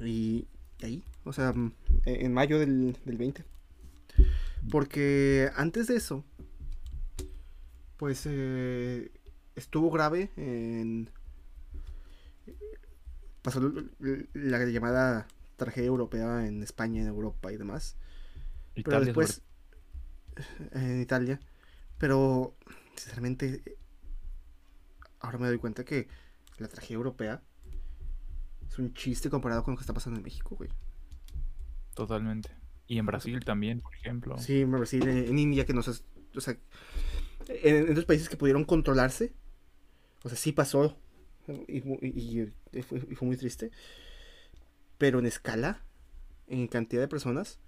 Y 0.00 0.48
ahí, 0.82 1.04
o 1.24 1.32
sea, 1.32 1.52
mm, 1.52 1.72
e, 2.06 2.24
en 2.24 2.32
mayo 2.32 2.58
del, 2.58 2.96
20. 3.04 3.44
Porque 4.70 5.50
antes 5.56 5.88
de 5.88 5.96
eso, 5.96 6.24
pues 7.96 8.22
eh, 8.26 9.10
estuvo 9.56 9.90
grave 9.90 10.30
en... 10.36 11.10
Pasó 13.42 13.72
la 14.34 14.64
llamada 14.66 15.26
tragedia 15.64 15.88
europea 15.88 16.46
en 16.46 16.62
España, 16.62 17.02
en 17.02 17.08
Europa 17.08 17.52
y 17.52 17.56
demás. 17.56 17.96
Pero 18.74 19.00
después, 19.00 19.42
en 20.72 21.00
Italia, 21.00 21.40
pero 21.98 22.56
sinceramente, 22.96 23.62
ahora 25.20 25.38
me 25.38 25.46
doy 25.46 25.58
cuenta 25.58 25.84
que 25.84 26.08
la 26.58 26.68
tragedia 26.68 26.96
europea 26.96 27.42
es 28.68 28.78
un 28.78 28.94
chiste 28.94 29.30
comparado 29.30 29.62
con 29.62 29.72
lo 29.72 29.78
que 29.78 29.82
está 29.82 29.92
pasando 29.92 30.18
en 30.18 30.24
México, 30.24 30.56
güey. 30.56 30.70
Totalmente. 31.94 32.50
Y 32.86 32.98
en 32.98 33.06
Brasil 33.06 33.44
también, 33.44 33.80
por 33.80 33.94
ejemplo. 33.94 34.38
Sí, 34.38 34.62
en 34.62 34.72
Brasil, 34.72 35.06
en, 35.06 35.38
India, 35.38 35.64
que 35.64 35.74
no 35.74 35.82
sé, 35.82 36.02
o 36.34 36.40
sea, 36.40 36.56
en, 37.48 37.90
otros 37.90 38.04
países 38.04 38.28
que 38.28 38.36
pudieron 38.36 38.64
controlarse, 38.64 39.32
o 40.24 40.28
sea, 40.28 40.36
sí 40.36 40.52
pasó 40.52 40.98
y, 41.68 41.78
y, 41.78 42.52
fue, 42.82 42.98
y 43.10 43.14
fue 43.14 43.28
muy 43.28 43.36
triste, 43.36 43.70
pero 45.02 45.18
en 45.18 45.26
escala, 45.26 45.82
en 46.46 46.68
cantidad 46.68 47.02
de 47.02 47.08
personas, 47.08 47.58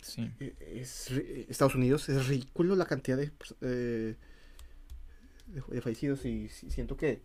Sí. 0.00 0.30
E, 0.38 0.54
es, 0.60 1.10
Estados 1.48 1.74
Unidos 1.74 2.08
es 2.08 2.28
ridículo 2.28 2.76
la 2.76 2.86
cantidad 2.86 3.16
de, 3.16 3.32
eh, 3.62 4.14
de, 5.48 5.80
fallecidos 5.82 6.24
y, 6.24 6.48
siento 6.48 6.96
que 6.96 7.24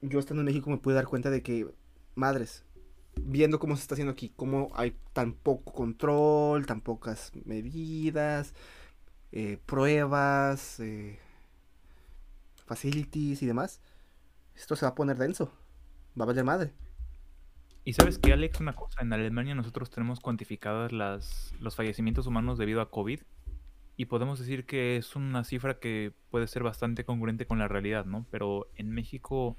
yo 0.00 0.18
estando 0.18 0.40
en 0.40 0.46
México 0.46 0.68
me 0.70 0.78
pude 0.78 0.96
dar 0.96 1.06
cuenta 1.06 1.30
de 1.30 1.44
que, 1.44 1.72
madres, 2.16 2.64
viendo 3.14 3.60
cómo 3.60 3.76
se 3.76 3.82
está 3.82 3.94
haciendo 3.94 4.10
aquí, 4.10 4.32
cómo 4.34 4.72
hay 4.74 4.96
tan 5.12 5.34
poco 5.34 5.72
control, 5.72 6.66
tan 6.66 6.80
pocas 6.80 7.30
medidas, 7.44 8.54
eh, 9.30 9.60
pruebas, 9.64 10.80
eh, 10.80 11.20
facilities 12.66 13.40
y 13.40 13.46
demás, 13.46 13.80
esto 14.54 14.76
se 14.76 14.86
va 14.86 14.90
a 14.90 14.94
poner 14.94 15.16
denso, 15.16 15.52
va 16.18 16.24
a 16.24 16.26
valer 16.26 16.44
madre. 16.44 16.74
Y 17.84 17.92
sabes 17.92 18.18
que, 18.18 18.32
Alex, 18.32 18.60
una 18.60 18.74
cosa, 18.74 19.02
en 19.02 19.12
Alemania 19.12 19.54
nosotros 19.54 19.90
tenemos 19.90 20.20
cuantificadas 20.20 20.90
las, 20.90 21.52
los 21.60 21.76
fallecimientos 21.76 22.26
humanos 22.26 22.56
debido 22.56 22.80
a 22.80 22.90
COVID 22.90 23.20
y 23.96 24.06
podemos 24.06 24.38
decir 24.38 24.64
que 24.64 24.96
es 24.96 25.14
una 25.16 25.44
cifra 25.44 25.78
que 25.78 26.12
puede 26.30 26.46
ser 26.46 26.62
bastante 26.62 27.04
congruente 27.04 27.46
con 27.46 27.58
la 27.58 27.68
realidad, 27.68 28.06
¿no? 28.06 28.26
Pero 28.30 28.68
en 28.76 28.90
México 28.90 29.56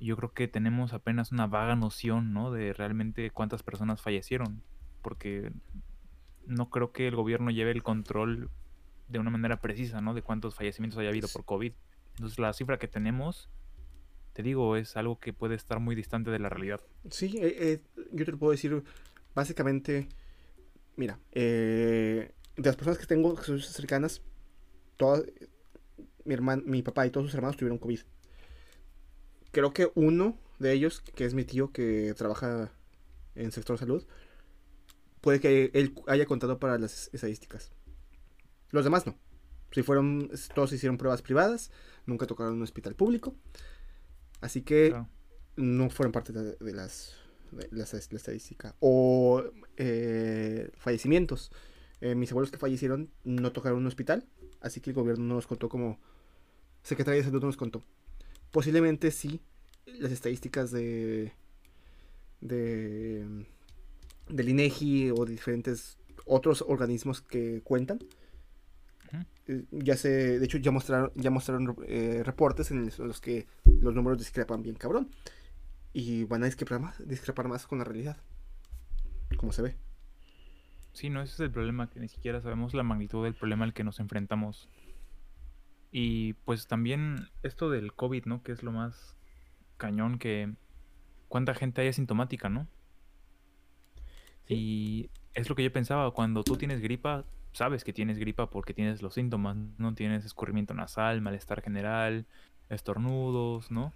yo 0.00 0.16
creo 0.16 0.32
que 0.32 0.48
tenemos 0.48 0.92
apenas 0.92 1.30
una 1.30 1.46
vaga 1.46 1.76
noción, 1.76 2.32
¿no? 2.32 2.50
De 2.50 2.72
realmente 2.72 3.30
cuántas 3.30 3.62
personas 3.62 4.00
fallecieron, 4.00 4.62
porque 5.02 5.52
no 6.46 6.70
creo 6.70 6.92
que 6.92 7.06
el 7.06 7.14
gobierno 7.14 7.50
lleve 7.50 7.70
el 7.70 7.82
control 7.82 8.50
de 9.08 9.18
una 9.18 9.30
manera 9.30 9.60
precisa, 9.60 10.00
¿no? 10.00 10.14
De 10.14 10.22
cuántos 10.22 10.54
fallecimientos 10.54 10.98
haya 10.98 11.10
habido 11.10 11.28
por 11.28 11.44
COVID. 11.44 11.72
Entonces 12.16 12.38
la 12.38 12.52
cifra 12.52 12.78
que 12.78 12.88
tenemos 12.88 13.50
te 14.32 14.42
digo, 14.42 14.76
es 14.76 14.96
algo 14.96 15.18
que 15.18 15.32
puede 15.32 15.54
estar 15.54 15.78
muy 15.80 15.94
distante 15.94 16.30
de 16.30 16.38
la 16.38 16.48
realidad. 16.48 16.80
Sí, 17.10 17.38
eh, 17.38 17.56
eh, 17.58 17.80
yo 18.12 18.24
te 18.24 18.32
lo 18.32 18.38
puedo 18.38 18.52
decir 18.52 18.82
básicamente, 19.34 20.08
mira, 20.96 21.18
eh, 21.32 22.32
de 22.56 22.62
las 22.62 22.76
personas 22.76 22.98
que 22.98 23.06
tengo 23.06 23.34
que 23.34 23.44
son 23.44 23.60
cercanas, 23.60 24.22
todas, 24.96 25.24
mi 26.24 26.34
hermano, 26.34 26.62
mi 26.66 26.82
papá 26.82 27.06
y 27.06 27.10
todos 27.10 27.26
sus 27.26 27.34
hermanos 27.34 27.56
tuvieron 27.56 27.78
COVID. 27.78 28.00
Creo 29.50 29.72
que 29.72 29.90
uno 29.94 30.38
de 30.58 30.72
ellos, 30.72 31.00
que 31.00 31.24
es 31.24 31.34
mi 31.34 31.44
tío 31.44 31.72
que 31.72 32.14
trabaja 32.16 32.72
en 33.34 33.52
sector 33.52 33.78
salud, 33.78 34.06
puede 35.20 35.40
que 35.40 35.70
él 35.74 35.94
haya 36.06 36.26
contado 36.26 36.58
para 36.58 36.78
las 36.78 37.10
estadísticas. 37.12 37.72
Los 38.70 38.84
demás 38.84 39.06
no. 39.06 39.18
Si 39.72 39.82
fueron, 39.82 40.30
todos 40.54 40.72
hicieron 40.72 40.98
pruebas 40.98 41.22
privadas, 41.22 41.70
nunca 42.06 42.26
tocaron 42.26 42.54
un 42.54 42.62
hospital 42.62 42.94
público. 42.94 43.34
Así 44.42 44.60
que 44.60 44.94
no 45.56 45.88
fueron 45.88 46.12
parte 46.12 46.32
de, 46.32 46.56
de 46.60 46.72
las 46.72 47.14
de 47.52 47.68
la, 47.70 47.86
la 47.90 48.16
estadística. 48.16 48.74
O 48.80 49.42
eh, 49.76 50.70
fallecimientos. 50.76 51.50
Eh, 52.00 52.14
mis 52.14 52.30
abuelos 52.32 52.50
que 52.50 52.58
fallecieron 52.58 53.10
no 53.24 53.52
tocaron 53.52 53.78
un 53.78 53.86
hospital, 53.86 54.26
así 54.60 54.80
que 54.80 54.90
el 54.90 54.94
gobierno 54.94 55.24
no 55.24 55.34
nos 55.36 55.46
contó 55.46 55.68
como 55.68 56.00
Secretaría 56.82 57.18
de 57.18 57.24
Salud 57.24 57.40
no 57.40 57.46
nos 57.46 57.56
contó. 57.56 57.84
Posiblemente 58.50 59.10
sí, 59.12 59.40
las 59.86 60.12
estadísticas 60.12 60.72
de 60.72 61.32
de 62.40 63.46
del 64.28 64.48
INEGI 64.48 65.10
o 65.10 65.24
de 65.24 65.32
diferentes 65.32 65.96
otros 66.26 66.64
organismos 66.66 67.20
que 67.20 67.60
cuentan. 67.62 68.00
Eh, 69.48 69.64
ya 69.70 69.96
se, 69.96 70.38
de 70.38 70.44
hecho 70.44 70.58
ya 70.58 70.70
mostraron, 70.70 71.12
ya 71.14 71.30
mostraron 71.30 71.76
eh, 71.86 72.22
reportes 72.24 72.70
en 72.70 72.90
los 72.98 73.20
que 73.20 73.46
los 73.80 73.94
números 73.94 74.18
discrepan 74.18 74.62
bien 74.62 74.76
cabrón. 74.76 75.10
Y 75.92 76.24
van 76.24 76.42
a 76.42 76.46
discrepar 76.46 76.80
más, 76.80 77.06
discrepar 77.06 77.48
más 77.48 77.66
con 77.66 77.78
la 77.78 77.84
realidad. 77.84 78.16
Como 79.36 79.52
se 79.52 79.62
ve. 79.62 79.76
Sí, 80.92 81.08
no, 81.08 81.22
ese 81.22 81.34
es 81.34 81.40
el 81.40 81.50
problema, 81.50 81.88
que 81.88 82.00
ni 82.00 82.08
siquiera 82.08 82.40
sabemos 82.40 82.74
la 82.74 82.82
magnitud 82.82 83.24
del 83.24 83.34
problema 83.34 83.64
al 83.64 83.72
que 83.72 83.84
nos 83.84 83.98
enfrentamos. 83.98 84.68
Y 85.90 86.34
pues 86.44 86.66
también 86.66 87.28
esto 87.42 87.70
del 87.70 87.92
COVID, 87.94 88.24
¿no? 88.26 88.42
Que 88.42 88.52
es 88.52 88.62
lo 88.62 88.72
más 88.72 89.16
cañón 89.76 90.18
que... 90.18 90.54
¿Cuánta 91.28 91.54
gente 91.54 91.80
hay 91.80 91.88
asintomática, 91.88 92.50
no? 92.50 92.68
Y 94.46 95.10
es 95.34 95.48
lo 95.48 95.54
que 95.54 95.64
yo 95.64 95.72
pensaba, 95.72 96.10
cuando 96.12 96.44
tú 96.44 96.56
tienes 96.56 96.80
gripa, 96.80 97.24
sabes 97.52 97.84
que 97.84 97.92
tienes 97.92 98.18
gripa 98.18 98.50
porque 98.50 98.74
tienes 98.74 99.02
los 99.02 99.14
síntomas, 99.14 99.56
no 99.78 99.94
tienes 99.94 100.24
escurrimiento 100.24 100.74
nasal, 100.74 101.20
malestar 101.20 101.62
general, 101.62 102.26
estornudos, 102.68 103.70
¿no? 103.70 103.92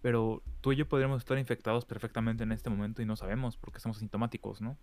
Pero 0.00 0.42
tú 0.60 0.72
y 0.72 0.76
yo 0.76 0.88
podríamos 0.88 1.22
estar 1.22 1.38
infectados 1.38 1.84
perfectamente 1.84 2.42
en 2.42 2.52
este 2.52 2.70
momento 2.70 3.02
y 3.02 3.06
no 3.06 3.16
sabemos 3.16 3.56
porque 3.56 3.78
somos 3.78 3.98
asintomáticos, 3.98 4.60
¿no? 4.60 4.76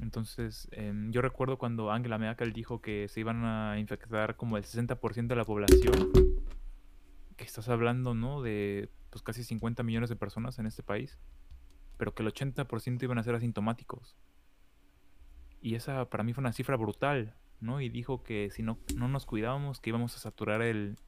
Entonces, 0.00 0.68
em, 0.72 1.12
yo 1.12 1.22
recuerdo 1.22 1.58
cuando 1.58 1.90
Angela 1.90 2.18
Merkel 2.18 2.52
dijo 2.52 2.80
que 2.80 3.08
se 3.08 3.20
iban 3.20 3.44
a 3.44 3.78
infectar 3.78 4.36
como 4.36 4.56
el 4.56 4.64
60% 4.64 5.34
de 5.34 5.36
la 5.36 5.44
población, 5.44 6.10
que 7.36 7.44
estás 7.44 7.68
hablando, 7.68 8.14
¿no? 8.14 8.42
De 8.42 8.88
pues 9.10 9.22
casi 9.22 9.44
50 9.44 9.82
millones 9.82 10.08
de 10.08 10.16
personas 10.16 10.58
en 10.58 10.66
este 10.66 10.82
país, 10.82 11.18
pero 11.98 12.14
que 12.14 12.22
el 12.22 12.32
80% 12.32 13.02
iban 13.02 13.18
a 13.18 13.22
ser 13.22 13.34
asintomáticos. 13.34 14.16
Y 15.62 15.76
esa 15.76 16.04
para 16.10 16.24
mí 16.24 16.34
fue 16.34 16.42
una 16.42 16.52
cifra 16.52 16.76
brutal, 16.76 17.34
¿no? 17.60 17.80
Y 17.80 17.88
dijo 17.88 18.22
que 18.22 18.50
si 18.50 18.62
no, 18.62 18.78
no 18.96 19.08
nos 19.08 19.24
cuidábamos, 19.24 19.80
que 19.80 19.90
íbamos 19.90 20.14
a 20.16 20.18
saturar 20.18 20.60
el, 20.60 20.98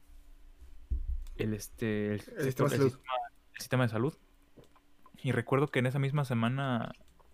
el, 1.35 1.53
este, 1.53 2.13
el, 2.13 2.21
sistema, 2.21 2.69
el 2.73 2.91
sistema 3.59 3.83
de 3.83 3.89
salud. 3.89 4.17
Y 5.21 5.31
recuerdo 5.31 5.67
que 5.67 5.79
en 5.79 5.87
esa 5.87 5.99
misma 5.99 6.25
semana 6.25 6.93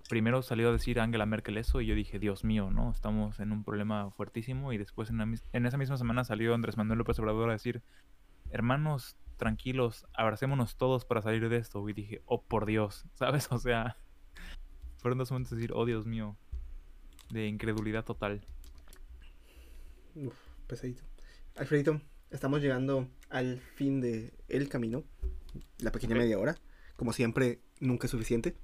primero 0.10 0.42
salió 0.42 0.70
a 0.70 0.72
decir 0.74 1.00
Angela 1.00 1.26
Merkel 1.26 1.58
eso 1.58 1.80
y 1.80 1.86
yo 1.86 1.96
dije, 1.96 2.20
Dios 2.20 2.44
mío, 2.44 2.70
¿no? 2.70 2.92
Estamos 2.92 3.40
en 3.40 3.52
un 3.54 3.64
problema 3.64 4.12
fuertísimo 4.12 4.74
y 4.74 4.78
después 4.78 5.10
en, 5.10 5.22
en 5.22 5.66
esa 5.66 5.78
misma 5.78 5.98
semana 5.98 6.24
salió 6.24 6.54
Andrés 6.54 6.76
Manuel 6.76 7.00
López 7.00 7.18
Obrador 7.20 7.50
a 7.50 7.54
decir, 7.54 7.82
hermanos, 8.50 9.16
tranquilos, 9.38 10.06
abracémonos 10.14 10.76
todos 10.76 11.06
para 11.06 11.22
salir 11.22 11.48
de 11.50 11.58
esto. 11.58 11.88
Y 11.88 11.94
dije, 11.94 12.22
oh, 12.26 12.44
por 12.44 12.66
Dios, 12.66 13.06
¿sabes? 13.14 13.48
O 13.52 13.58
sea, 13.58 13.96
fueron 14.98 15.18
dos 15.18 15.32
momentos 15.32 15.52
de 15.52 15.58
decir, 15.58 15.72
oh, 15.74 15.86
Dios 15.86 16.06
mío, 16.06 16.36
de 17.32 17.48
incredulidad 17.48 18.06
total. 18.06 18.42
Uf, 20.16 20.36
pesadito. 20.68 21.04
Alfredito, 21.56 22.02
estamos 22.30 22.62
llegando 22.62 23.08
al 23.30 23.60
fin 23.60 24.02
de 24.02 24.34
el 24.48 24.70
camino, 24.70 25.04
la 25.80 25.92
pequeña 25.92 26.16
media 26.16 26.38
hora. 26.38 26.58
Como 26.96 27.14
siempre, 27.14 27.62
nunca 27.80 28.08
es 28.08 28.12
suficiente 28.12 28.56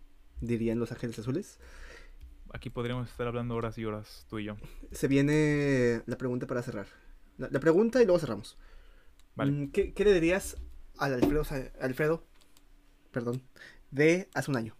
dirían 0.41 0.79
los 0.79 0.91
ángeles 0.91 1.19
azules. 1.19 1.59
Aquí 2.53 2.69
podríamos 2.69 3.09
estar 3.09 3.27
hablando 3.27 3.55
horas 3.55 3.77
y 3.77 3.85
horas, 3.85 4.25
tú 4.29 4.39
y 4.39 4.45
yo. 4.45 4.57
Se 4.91 5.07
viene 5.07 6.01
la 6.05 6.17
pregunta 6.17 6.47
para 6.47 6.61
cerrar. 6.61 6.87
La, 7.37 7.59
pregunta 7.59 8.01
y 8.01 8.05
luego 8.05 8.19
cerramos. 8.19 8.57
Mm, 9.35 9.67
¿Qué, 9.67 9.93
le 9.97 10.13
dirías 10.13 10.57
al 10.97 11.13
Alfredo, 11.13 11.43
Alfredo 11.79 12.23
perdón, 13.11 13.43
de 13.91 14.29
hace 14.33 14.49
un 14.49 14.57
año? 14.57 14.75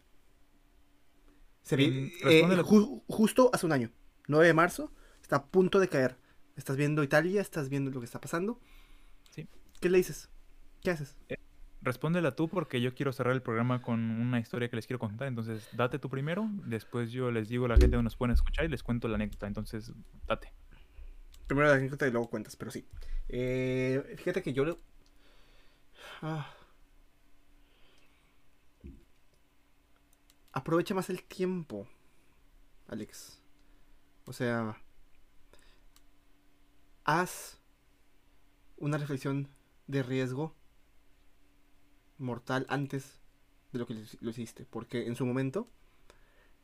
Se 1.68 1.76
viene, 1.76 2.14
eh, 2.24 2.64
justo 3.08 3.50
hace 3.52 3.66
un 3.66 3.74
año, 3.74 3.92
9 4.28 4.48
de 4.48 4.54
marzo, 4.54 4.94
está 5.22 5.36
a 5.36 5.46
punto 5.48 5.82
de 5.82 5.90
caer. 5.90 6.16
Estás 6.56 6.78
viendo 6.78 7.04
Italia, 7.04 7.42
estás 7.42 7.68
viendo 7.68 7.92
lo 7.92 8.00
que 8.00 8.06
está 8.06 8.22
pasando. 8.22 8.62
Sí. 9.32 9.50
¿Qué 9.82 9.90
le 9.90 9.98
dices? 9.98 10.30
¿Qué 10.82 10.92
haces? 10.92 11.18
Eh, 11.28 11.36
Respóndela 11.82 12.38
tú 12.38 12.48
porque 12.48 12.80
yo 12.80 12.96
quiero 12.96 13.12
cerrar 13.12 13.34
el 13.34 13.42
programa 13.42 13.82
con 13.82 14.00
una 14.00 14.40
historia 14.40 14.70
que 14.70 14.78
les 14.78 14.88
quiero 14.88 14.98
contar. 14.98 15.28
Entonces, 15.28 15.68
date 15.74 16.00
tú 16.00 16.10
primero. 16.10 16.50
Después 16.66 17.12
yo 17.12 17.32
les 17.32 17.50
digo 17.50 17.66
a 17.66 17.68
la 17.68 17.76
gente 17.76 17.98
donde 17.98 18.06
nos 18.06 18.16
pueden 18.16 18.34
escuchar 18.34 18.64
y 18.64 18.70
les 18.70 18.82
cuento 18.82 19.10
la 19.10 19.16
anécdota. 19.16 19.46
Entonces, 19.46 19.92
date. 20.26 20.54
Primero 21.48 21.68
la 21.68 21.76
anécdota 21.76 22.08
y 22.08 22.12
luego 22.12 22.30
cuentas, 22.30 22.56
pero 22.56 22.72
sí. 22.72 22.88
Eh, 23.28 24.16
fíjate 24.18 24.42
que 24.42 24.54
yo... 24.54 24.80
Ah. 26.22 26.50
Aprovecha 30.58 30.96
más 30.96 31.12
el 31.12 31.22
tiempo, 31.22 31.88
Alex. 32.88 33.40
O 34.26 34.34
sea, 34.34 34.76
haz 37.04 37.60
una 38.78 38.98
reflexión 38.98 39.50
de 39.86 40.02
riesgo 40.02 40.56
mortal 42.18 42.66
antes 42.70 43.20
de 43.72 43.78
lo 43.78 43.86
que 43.86 44.04
lo 44.20 44.32
hiciste. 44.32 44.66
Porque 44.66 45.06
en 45.06 45.16
su 45.16 45.28
momento 45.28 45.70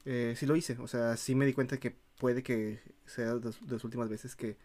eh, 0.05 0.33
sí 0.37 0.47
lo 0.47 0.55
hice. 0.55 0.75
O 0.79 0.87
sea, 0.87 1.15
sí 1.15 1.35
me 1.35 1.45
di 1.45 1.53
cuenta 1.53 1.79
que 1.79 1.95
puede 2.17 2.41
que 2.41 2.81
sea 3.05 3.35
de, 3.35 3.53
las 3.67 3.83
últimas 3.83 4.09
veces 4.09 4.35
que 4.35 4.57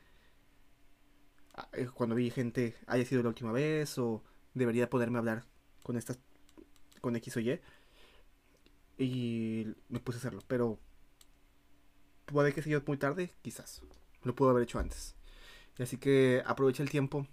ah, 1.53 1.69
eh, 1.75 1.91
cuando 1.93 2.15
vi 2.15 2.31
gente 2.31 2.77
haya 2.87 3.05
sido 3.05 3.23
la 3.23 3.29
última 3.29 3.53
vez 3.53 3.99
o 3.99 4.25
debería 4.55 4.89
poderme 4.89 5.19
hablar 5.19 5.45
con 5.83 5.99
estas 5.99 6.19
con 7.03 7.15
X 7.17 7.37
o 7.37 7.41
Y. 7.41 7.61
Y 8.99 9.75
me 9.89 10.01
puse 10.01 10.17
a 10.17 10.21
hacerlo. 10.21 10.43
Pero 10.47 10.79
puede 12.27 12.53
que 12.53 12.63
sea 12.63 12.73
yo 12.73 12.83
muy 12.87 12.99
tarde, 12.99 13.33
quizás. 13.43 13.83
Lo 14.25 14.35
puedo 14.35 14.51
haber 14.51 14.65
hecho 14.65 14.79
antes. 14.79 15.15
Así 15.79 15.97
que 15.97 16.43
aprovecha 16.45 16.83
el 16.83 16.91
tiempo. 16.91 17.27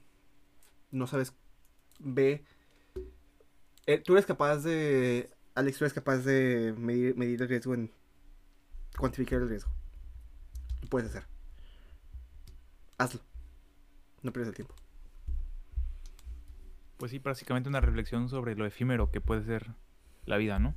No 0.92 1.08
sabes, 1.08 1.34
ve 2.00 2.46
eh, 3.88 4.00
tú 4.00 4.14
eres 4.14 4.26
capaz 4.26 4.58
de. 4.58 5.30
Alex, 5.54 5.78
tú 5.78 5.86
eres 5.86 5.94
capaz 5.94 6.18
de 6.18 6.74
medir, 6.78 7.16
medir 7.16 7.42
el 7.42 7.48
riesgo 7.48 7.74
en. 7.74 7.92
cuantificar 8.98 9.42
el 9.42 9.50
riesgo. 9.50 9.72
Lo 10.82 10.90
puedes 10.90 11.10
hacer. 11.10 11.26
Hazlo. 12.98 13.22
No 14.24 14.34
pierdas 14.34 14.50
el 14.50 14.56
tiempo. 14.56 14.74
Pues 16.98 17.12
sí, 17.12 17.20
básicamente 17.20 17.70
una 17.70 17.82
reflexión 17.82 18.30
sobre 18.30 18.56
lo 18.56 18.66
efímero 18.66 19.12
que 19.12 19.22
puede 19.22 19.44
ser 19.44 19.76
la 20.26 20.38
vida, 20.38 20.60
¿no? 20.60 20.76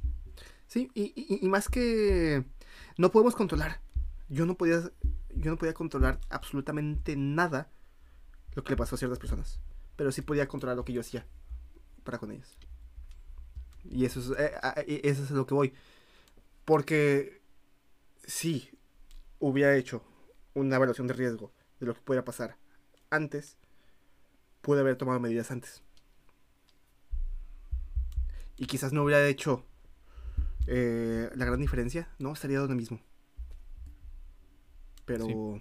Sí, 0.68 0.90
y, 0.94 1.40
y, 1.42 1.48
más 1.48 1.68
que 1.68 2.44
no 2.98 3.10
podemos 3.10 3.34
controlar. 3.34 3.80
Yo 4.28 4.44
no 4.44 4.54
podía, 4.54 4.82
yo 5.34 5.50
no 5.50 5.56
podía 5.56 5.72
controlar 5.72 6.20
absolutamente 6.28 7.16
nada 7.16 7.70
lo 8.54 8.62
que 8.62 8.70
le 8.70 8.76
pasó 8.76 8.94
a 8.94 8.98
ciertas 8.98 9.18
personas. 9.18 9.60
Pero 9.96 10.12
sí 10.12 10.20
podía 10.20 10.46
controlar 10.46 10.76
lo 10.76 10.84
que 10.84 10.92
yo 10.92 11.00
hacía 11.00 11.26
para 12.04 12.18
con 12.18 12.32
ellas. 12.32 12.54
Y 13.84 14.04
eso 14.04 14.20
es, 14.20 14.38
eh, 14.38 15.00
eso 15.04 15.24
es 15.24 15.30
lo 15.30 15.46
que 15.46 15.54
voy. 15.54 15.72
Porque 16.66 17.40
si 18.26 18.70
hubiera 19.38 19.74
hecho 19.74 20.02
una 20.52 20.76
evaluación 20.76 21.06
de 21.06 21.14
riesgo 21.14 21.50
de 21.80 21.86
lo 21.86 21.94
que 21.94 22.02
pudiera 22.02 22.26
pasar 22.26 22.58
antes, 23.08 23.56
pude 24.60 24.80
haber 24.80 24.96
tomado 24.96 25.18
medidas 25.18 25.50
antes. 25.50 25.82
Y 28.58 28.66
quizás 28.66 28.92
no 28.92 29.04
hubiera 29.04 29.26
hecho 29.26 29.64
eh, 30.70 31.30
la 31.34 31.46
gran 31.46 31.60
diferencia, 31.60 32.08
¿no? 32.18 32.32
Estaría 32.32 32.58
donde 32.58 32.74
mismo. 32.74 33.00
Pero... 35.06 35.60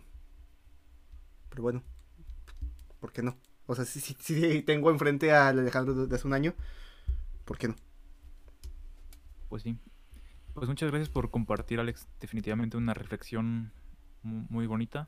Pero 1.49 1.63
bueno, 1.63 1.81
¿por 2.99 3.13
qué 3.13 3.23
no? 3.23 3.37
O 3.65 3.73
sea, 3.73 3.85
si, 3.85 3.99
si, 3.99 4.61
tengo 4.63 4.91
enfrente 4.91 5.31
al 5.31 5.59
Alejandro 5.59 6.05
de 6.05 6.15
hace 6.15 6.27
un 6.27 6.33
año, 6.33 6.53
¿por 7.45 7.57
qué 7.57 7.69
no? 7.69 7.75
Pues 9.49 9.63
sí. 9.63 9.79
Pues 10.53 10.67
muchas 10.67 10.89
gracias 10.89 11.09
por 11.09 11.31
compartir, 11.31 11.79
Alex. 11.79 12.07
Definitivamente 12.19 12.77
una 12.77 12.93
reflexión 12.93 13.71
muy 14.23 14.67
bonita 14.67 15.07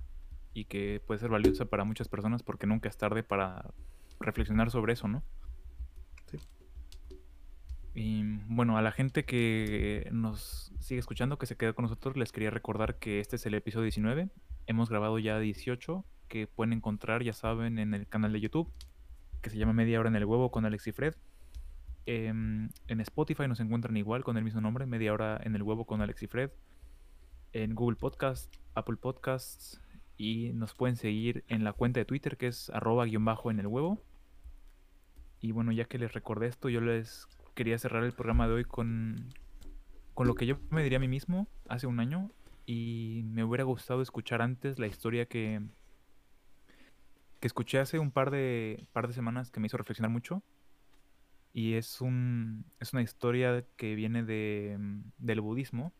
y 0.54 0.66
que 0.66 1.02
puede 1.06 1.20
ser 1.20 1.30
valiosa 1.30 1.66
para 1.66 1.84
muchas 1.84 2.08
personas 2.08 2.41
porque 2.41 2.68
nunca 2.68 2.88
es 2.88 2.97
tarde 2.97 3.22
para 3.22 3.74
reflexionar 4.20 4.72
sobre 4.72 4.93
eso, 4.93 5.08
¿no? 5.08 5.24
Y 7.93 8.23
bueno, 8.47 8.77
a 8.77 8.81
la 8.81 8.91
gente 8.91 9.25
que 9.25 10.07
nos 10.11 10.71
sigue 10.79 10.99
escuchando, 10.99 11.37
que 11.37 11.45
se 11.45 11.57
queda 11.57 11.73
con 11.73 11.83
nosotros, 11.83 12.17
les 12.17 12.31
quería 12.31 12.51
recordar 12.51 12.99
que 12.99 13.19
este 13.19 13.35
es 13.35 13.45
el 13.45 13.55
episodio 13.55 13.83
19. 13.83 14.29
Hemos 14.67 14.89
grabado 14.89 15.19
ya 15.19 15.39
18 15.39 16.05
que 16.27 16.47
pueden 16.47 16.73
encontrar, 16.73 17.23
ya 17.23 17.33
saben, 17.33 17.79
en 17.79 17.93
el 17.93 18.07
canal 18.07 18.31
de 18.31 18.39
YouTube, 18.39 18.71
que 19.41 19.49
se 19.49 19.57
llama 19.57 19.73
Media 19.73 19.99
Hora 19.99 20.09
en 20.09 20.15
el 20.15 20.25
Huevo 20.25 20.51
con 20.51 20.65
Alex 20.65 20.87
y 20.87 20.91
Fred. 20.91 21.15
Em, 22.05 22.69
en 22.87 23.01
Spotify 23.01 23.47
nos 23.47 23.59
encuentran 23.59 23.97
igual 23.97 24.23
con 24.23 24.37
el 24.37 24.43
mismo 24.43 24.61
nombre, 24.61 24.85
Media 24.85 25.13
Hora 25.13 25.39
en 25.43 25.55
el 25.55 25.63
Huevo 25.63 25.85
con 25.85 26.01
Alex 26.01 26.23
y 26.23 26.27
Fred. 26.27 26.51
En 27.51 27.73
Google 27.73 27.97
Podcast, 27.97 28.55
Apple 28.75 28.97
Podcasts 28.97 29.81
y 30.17 30.51
nos 30.53 30.73
pueden 30.73 30.95
seguir 30.95 31.43
en 31.47 31.63
la 31.63 31.73
cuenta 31.73 31.99
de 31.99 32.05
Twitter 32.05 32.37
que 32.37 32.47
es 32.47 32.69
arroba 32.69 33.05
guion 33.05 33.25
bajo 33.25 33.49
en 33.49 33.59
el 33.59 33.67
huevo. 33.67 34.03
Y 35.41 35.51
bueno, 35.51 35.71
ya 35.71 35.85
que 35.85 35.97
les 35.97 36.13
recordé 36.13 36.47
esto, 36.47 36.69
yo 36.69 36.81
les 36.81 37.27
quería 37.60 37.78
cerrar 37.78 38.05
el 38.05 38.14
programa 38.14 38.47
de 38.47 38.53
hoy 38.53 38.64
con, 38.64 39.34
con 40.14 40.28
lo 40.28 40.36
que 40.36 40.45
yo 40.45 40.60
me 40.70 40.82
diría 40.82 40.95
a 40.95 41.01
mí 41.01 41.10
mismo 41.10 41.45
hace 41.68 41.88
un 41.88 41.99
año 41.99 42.32
y 42.66 43.24
me 43.26 43.43
hubiera 43.43 43.66
gustado 43.66 44.01
escuchar 44.01 44.41
antes 44.41 44.80
la 44.80 44.88
historia 44.88 45.26
que, 45.26 45.60
que 47.41 47.47
escuché 47.47 47.80
hace 47.80 47.99
un 47.99 48.12
par 48.12 48.32
de, 48.32 48.88
par 48.93 49.10
de 49.10 49.14
semanas 49.14 49.51
que 49.51 49.60
me 49.60 49.68
hizo 49.68 49.76
reflexionar 49.76 50.10
mucho. 50.10 50.41
Y 51.51 51.74
es, 51.74 51.99
un, 51.99 52.64
es 52.80 52.93
una 52.93 53.01
historia 53.01 53.66
que 53.76 53.93
viene 53.95 54.24
de, 54.24 54.78
del 55.18 55.41
budismo 55.41 55.91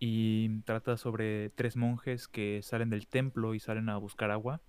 y 0.00 0.58
trata 0.62 0.96
sobre 0.96 1.50
tres 1.50 1.76
monjes 1.76 2.26
que 2.26 2.62
salen 2.64 2.90
del 2.90 3.06
templo 3.06 3.54
y 3.54 3.60
salen 3.60 3.88
a 3.90 3.96
buscar 3.96 4.32
agua 4.32 4.60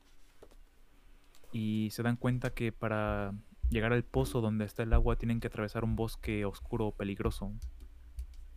y 1.51 1.89
se 1.93 2.03
dan 2.03 2.16
cuenta 2.16 2.53
que 2.53 2.72
para 2.72 3.34
llegar 3.70 3.93
al 3.93 4.03
pozo 4.03 4.41
donde 4.41 4.65
está 4.65 4.84
el 4.84 4.93
agua 4.93 5.18
tienen 5.18 5.39
que 5.39 5.47
atravesar 5.47 5.84
un 5.84 5.95
bosque 5.95 6.45
oscuro 6.45 6.91
peligroso. 6.91 7.51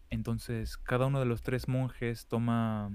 Entonces 0.09 0.77
cada 0.77 1.07
uno 1.07 1.21
de 1.21 1.27
los 1.27 1.43
tres 1.43 1.69
monjes 1.69 2.27
toma 2.27 2.91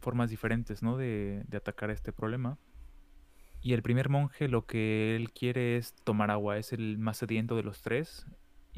formas 0.00 0.30
diferentes 0.30 0.82
¿no? 0.82 0.96
de, 0.96 1.44
de 1.48 1.56
atacar 1.56 1.90
este 1.90 2.12
problema. 2.12 2.58
Y 3.60 3.72
el 3.72 3.82
primer 3.82 4.08
monje 4.08 4.48
lo 4.48 4.66
que 4.66 5.16
él 5.16 5.32
quiere 5.32 5.76
es 5.76 5.94
tomar 6.04 6.30
agua, 6.30 6.58
es 6.58 6.72
el 6.72 6.98
más 6.98 7.16
sediento 7.16 7.56
de 7.56 7.64
los 7.64 7.82
tres 7.82 8.26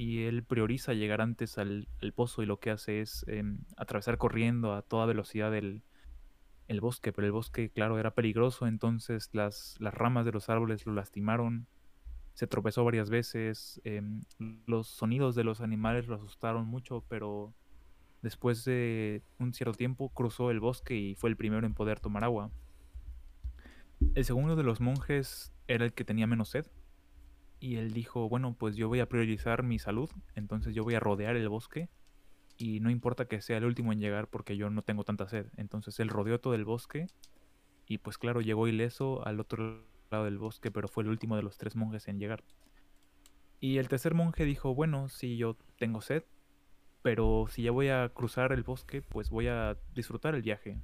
y 0.00 0.24
él 0.24 0.42
prioriza 0.44 0.94
llegar 0.94 1.20
antes 1.20 1.58
al, 1.58 1.86
pozo 2.14 2.42
y 2.42 2.46
lo 2.46 2.58
que 2.58 2.70
hace 2.70 3.02
es 3.02 3.22
em, 3.28 3.58
atravesar 3.76 4.16
corriendo 4.16 4.72
a 4.72 4.80
toda 4.80 5.04
velocidad 5.04 5.54
el, 5.54 5.82
el, 6.68 6.80
bosque, 6.80 7.12
pero 7.12 7.26
el 7.26 7.32
bosque, 7.32 7.68
claro, 7.68 7.98
era 7.98 8.12
peligroso, 8.12 8.66
entonces 8.66 9.28
las, 9.34 9.76
las 9.78 9.92
ramas 9.92 10.24
de 10.24 10.32
los 10.32 10.48
árboles 10.48 10.86
lo 10.86 10.94
lastimaron, 10.94 11.66
se 12.40 12.46
tropezó 12.46 12.86
varias 12.86 13.10
veces, 13.10 13.82
em, 13.84 14.22
los 14.64 14.86
sonidos 14.86 15.34
de 15.34 15.44
los 15.44 15.60
animales 15.60 16.08
lo 16.08 16.14
asustaron 16.14 16.66
mucho, 16.66 17.04
pero 17.06 17.52
después 18.22 18.64
de 18.64 19.22
un 19.38 19.52
cierto 19.52 19.74
tiempo 19.74 20.08
cruzó 20.08 20.50
el 20.50 20.58
bosque 20.58 20.96
y 20.96 21.14
fue 21.16 21.28
el 21.28 21.36
primero 21.36 21.66
en 21.66 21.74
poder 21.74 22.00
tomar 22.00 22.24
agua. 22.24 22.50
El 24.14 24.24
segundo 24.24 24.56
de 24.56 24.62
los 24.62 24.80
monjes 24.80 25.52
era 25.68 25.84
el 25.84 25.92
que 25.92 26.02
tenía 26.02 26.26
menos 26.26 26.48
sed, 26.48 26.66
y 27.58 27.76
él 27.76 27.92
dijo, 27.92 28.26
bueno, 28.30 28.56
pues 28.58 28.74
yo 28.74 28.88
voy 28.88 29.00
a 29.00 29.06
priorizar 29.10 29.62
mi 29.62 29.78
salud, 29.78 30.08
entonces 30.34 30.74
yo 30.74 30.82
voy 30.82 30.94
a 30.94 31.00
rodear 31.00 31.36
el 31.36 31.50
bosque 31.50 31.90
y 32.56 32.80
no 32.80 32.88
importa 32.88 33.26
que 33.26 33.42
sea 33.42 33.58
el 33.58 33.66
último 33.66 33.92
en 33.92 34.00
llegar 34.00 34.28
porque 34.28 34.56
yo 34.56 34.70
no 34.70 34.80
tengo 34.80 35.04
tanta 35.04 35.28
sed. 35.28 35.48
Entonces 35.58 36.00
él 36.00 36.08
rodeó 36.08 36.40
todo 36.40 36.54
el 36.54 36.64
bosque 36.64 37.06
y 37.86 37.98
pues 37.98 38.16
claro, 38.16 38.40
llegó 38.40 38.66
ileso 38.66 39.26
al 39.26 39.40
otro 39.40 39.89
lado 40.10 40.24
del 40.24 40.38
bosque, 40.38 40.70
pero 40.70 40.88
fue 40.88 41.04
el 41.04 41.10
último 41.10 41.36
de 41.36 41.42
los 41.42 41.58
tres 41.58 41.76
monjes 41.76 42.08
en 42.08 42.18
llegar. 42.18 42.42
Y 43.60 43.78
el 43.78 43.88
tercer 43.88 44.14
monje 44.14 44.44
dijo, 44.44 44.74
bueno, 44.74 45.08
si 45.08 45.36
yo 45.36 45.56
tengo 45.78 46.00
sed, 46.00 46.24
pero 47.02 47.46
si 47.48 47.62
ya 47.62 47.70
voy 47.70 47.88
a 47.88 48.08
cruzar 48.08 48.52
el 48.52 48.62
bosque, 48.62 49.02
pues 49.02 49.30
voy 49.30 49.48
a 49.48 49.76
disfrutar 49.94 50.34
el 50.34 50.42
viaje. 50.42 50.82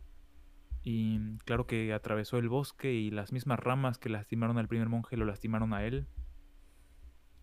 Y 0.82 1.38
claro 1.38 1.66
que 1.66 1.92
atravesó 1.92 2.38
el 2.38 2.48
bosque 2.48 2.92
y 2.92 3.10
las 3.10 3.32
mismas 3.32 3.58
ramas 3.58 3.98
que 3.98 4.08
lastimaron 4.08 4.58
al 4.58 4.68
primer 4.68 4.88
monje 4.88 5.16
lo 5.16 5.24
lastimaron 5.24 5.74
a 5.74 5.84
él 5.84 6.06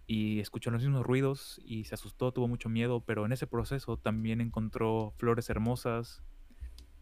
y 0.08 0.40
escuchó 0.40 0.72
los 0.72 0.82
mismos 0.82 1.06
ruidos 1.06 1.62
y 1.66 1.86
se 1.86 1.96
asustó, 1.96 2.32
tuvo 2.32 2.48
mucho 2.48 2.70
miedo, 2.70 3.02
pero 3.02 3.26
en 3.26 3.32
ese 3.32 3.48
proceso 3.48 3.98
también 3.98 4.42
encontró 4.42 5.14
flores 5.18 5.50
hermosas 5.50 6.24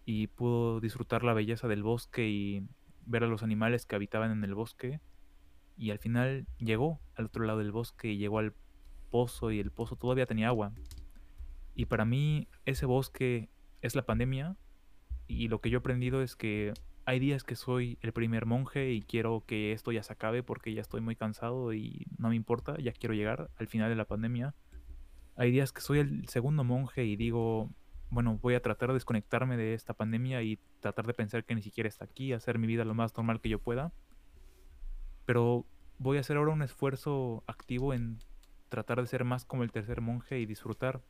y 0.06 0.28
pudo 0.28 0.80
disfrutar 0.80 1.24
la 1.24 1.34
belleza 1.34 1.68
del 1.68 1.84
bosque 1.84 2.28
y 2.30 2.68
ver 3.06 3.24
a 3.24 3.28
los 3.28 3.44
animales 3.44 3.86
que 3.86 3.96
habitaban 3.96 4.32
en 4.32 4.44
el 4.44 4.56
bosque. 4.56 5.00
Y 5.78 5.92
al 5.92 6.00
final 6.00 6.48
llegó 6.58 7.00
al 7.16 7.26
otro 7.26 7.46
lado 7.46 7.60
del 7.60 7.72
bosque 7.72 8.10
y 8.10 8.18
llegó 8.18 8.40
al 8.40 8.54
pozo 9.10 9.52
y 9.52 9.60
el 9.60 9.72
pozo 9.72 9.96
todavía 9.96 10.26
tenía 10.26 10.48
agua. 10.48 10.74
Y 11.76 11.86
para 11.86 12.06
mí 12.06 12.48
ese 12.66 12.86
bosque 12.86 13.50
es 13.82 13.96
la 13.96 14.06
pandemia 14.06 14.56
y 15.28 15.48
lo 15.48 15.62
que 15.62 15.70
yo 15.70 15.78
he 15.78 15.80
aprendido 15.80 16.22
es 16.22 16.36
que 16.36 16.74
hay 17.06 17.20
días 17.20 17.44
que 17.44 17.56
soy 17.56 17.98
el 18.02 18.14
primer 18.14 18.46
monje 18.46 18.92
y 18.92 19.02
quiero 19.02 19.44
que 19.46 19.72
esto 19.72 19.92
ya 19.92 20.04
se 20.04 20.14
acabe 20.14 20.44
porque 20.44 20.74
ya 20.74 20.82
estoy 20.82 21.02
muy 21.02 21.16
cansado 21.16 21.74
y 21.74 22.06
no 22.18 22.30
me 22.30 22.36
importa, 22.36 22.78
ya 22.78 22.92
quiero 22.92 23.16
llegar 23.16 23.50
al 23.58 23.68
final 23.68 23.90
de 23.90 23.96
la 23.96 24.06
pandemia. 24.06 24.54
Hay 25.36 25.52
días 25.52 25.72
que 25.72 25.82
soy 25.82 26.00
el 26.00 26.28
segundo 26.28 26.64
monje 26.64 27.06
y 27.06 27.16
digo, 27.16 27.70
bueno, 28.12 28.38
voy 28.42 28.56
a 28.56 28.62
tratar 28.62 28.90
de 28.90 28.96
desconectarme 28.96 29.56
de 29.56 29.74
esta 29.74 29.94
pandemia 29.94 30.44
y 30.44 30.60
tratar 30.82 31.08
de 31.08 31.14
pensar 31.14 31.46
que 31.46 31.56
ni 31.56 31.62
siquiera 31.62 31.88
está 31.88 32.06
aquí, 32.06 32.34
hacer 32.34 32.60
mi 32.60 32.68
vida 32.68 32.84
lo 32.84 32.94
más 32.94 33.16
normal 33.16 33.40
que 33.40 33.48
yo 33.48 33.58
pueda. 33.58 33.94
Pero 35.26 35.66
voy 35.98 36.18
a 36.18 36.20
hacer 36.20 36.36
ahora 36.36 36.52
un 36.52 36.62
esfuerzo 36.62 37.44
activo 37.48 37.94
en 37.94 38.20
tratar 38.68 39.00
de 39.00 39.08
ser 39.08 39.24
más 39.24 39.46
como 39.46 39.64
el 39.64 39.72
tercer 39.72 40.02
monje 40.02 40.40
y 40.40 40.46
disfrutar. 40.46 41.02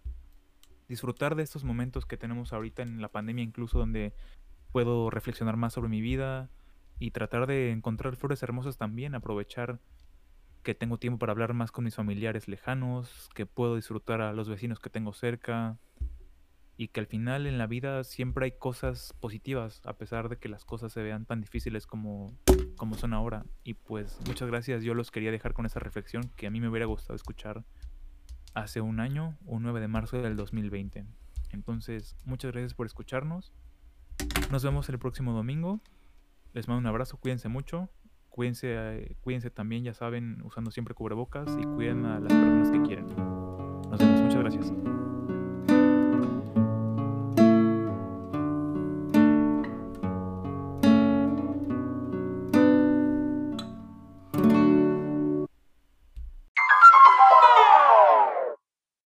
Disfrutar 0.88 1.36
de 1.36 1.42
estos 1.42 1.64
momentos 1.64 2.06
que 2.06 2.18
tenemos 2.18 2.54
ahorita 2.54 2.84
en 2.84 3.02
la 3.02 3.10
pandemia, 3.10 3.44
incluso 3.44 3.80
donde 3.80 4.14
puedo 4.72 5.10
reflexionar 5.10 5.58
más 5.58 5.74
sobre 5.74 5.90
mi 5.90 6.02
vida 6.02 6.52
y 7.00 7.12
tratar 7.12 7.48
de 7.48 7.72
encontrar 7.72 8.16
flores 8.16 8.44
hermosas 8.44 8.78
también, 8.78 9.16
aprovechar 9.16 9.80
que 10.62 10.76
tengo 10.76 11.00
tiempo 11.00 11.18
para 11.18 11.32
hablar 11.32 11.56
más 11.56 11.72
con 11.72 11.84
mis 11.84 11.96
familiares 11.96 12.48
lejanos, 12.48 13.30
que 13.34 13.48
puedo 13.48 13.76
disfrutar 13.76 14.22
a 14.22 14.34
los 14.34 14.48
vecinos 14.48 14.80
que 14.80 14.92
tengo 14.92 15.14
cerca 15.14 15.80
y 16.78 16.88
que 16.88 17.00
al 17.00 17.06
final 17.06 17.46
en 17.46 17.58
la 17.58 17.68
vida 17.68 18.04
siempre 18.04 18.46
hay 18.46 18.52
cosas 18.54 19.14
positivas 19.20 19.82
a 19.86 19.94
pesar 19.94 20.30
de 20.30 20.38
que 20.38 20.50
las 20.50 20.66
cosas 20.66 20.92
se 20.92 21.04
vean 21.04 21.26
tan 21.26 21.42
difíciles 21.42 21.86
como, 21.86 22.34
como 22.78 22.96
son 22.96 23.14
ahora. 23.14 23.46
Y 23.64 23.76
pues 23.76 24.20
muchas 24.28 24.50
gracias, 24.50 24.84
yo 24.84 24.94
los 24.94 25.12
quería 25.12 25.32
dejar 25.32 25.54
con 25.54 25.66
esa 25.66 25.80
reflexión 25.80 26.32
que 26.36 26.48
a 26.48 26.50
mí 26.50 26.60
me 26.60 26.70
hubiera 26.70 26.86
gustado 26.86 27.16
escuchar 27.16 27.64
hace 28.54 28.82
un 28.82 29.00
año, 29.00 29.38
un 29.46 29.64
9 29.64 29.80
de 29.80 29.88
marzo 29.88 30.22
del 30.22 30.36
2020. 30.36 31.06
Entonces, 31.52 32.16
muchas 32.26 32.52
gracias 32.52 32.74
por 32.74 32.86
escucharnos 32.86 33.54
nos 34.52 34.64
vemos 34.64 34.90
el 34.90 35.00
próximo 35.00 35.34
domingo. 35.34 35.80
Les 36.54 36.68
mando 36.68 36.80
un 36.80 36.88
abrazo, 36.88 37.18
cuídense 37.18 37.48
mucho. 37.48 37.90
Cuídense, 38.30 39.18
cuídense 39.22 39.50
también, 39.50 39.84
ya 39.84 39.94
saben, 39.94 40.42
usando 40.44 40.72
siempre 40.72 40.94
cubrebocas 40.94 41.50
y 41.60 41.64
cuiden 41.64 42.06
a 42.06 42.20
las 42.20 42.32
personas 42.32 42.72
que 42.72 42.82
quieren. 42.82 43.08
Nos 43.08 44.00
vemos, 44.00 44.22
muchas 44.22 44.40
gracias. 44.40 44.74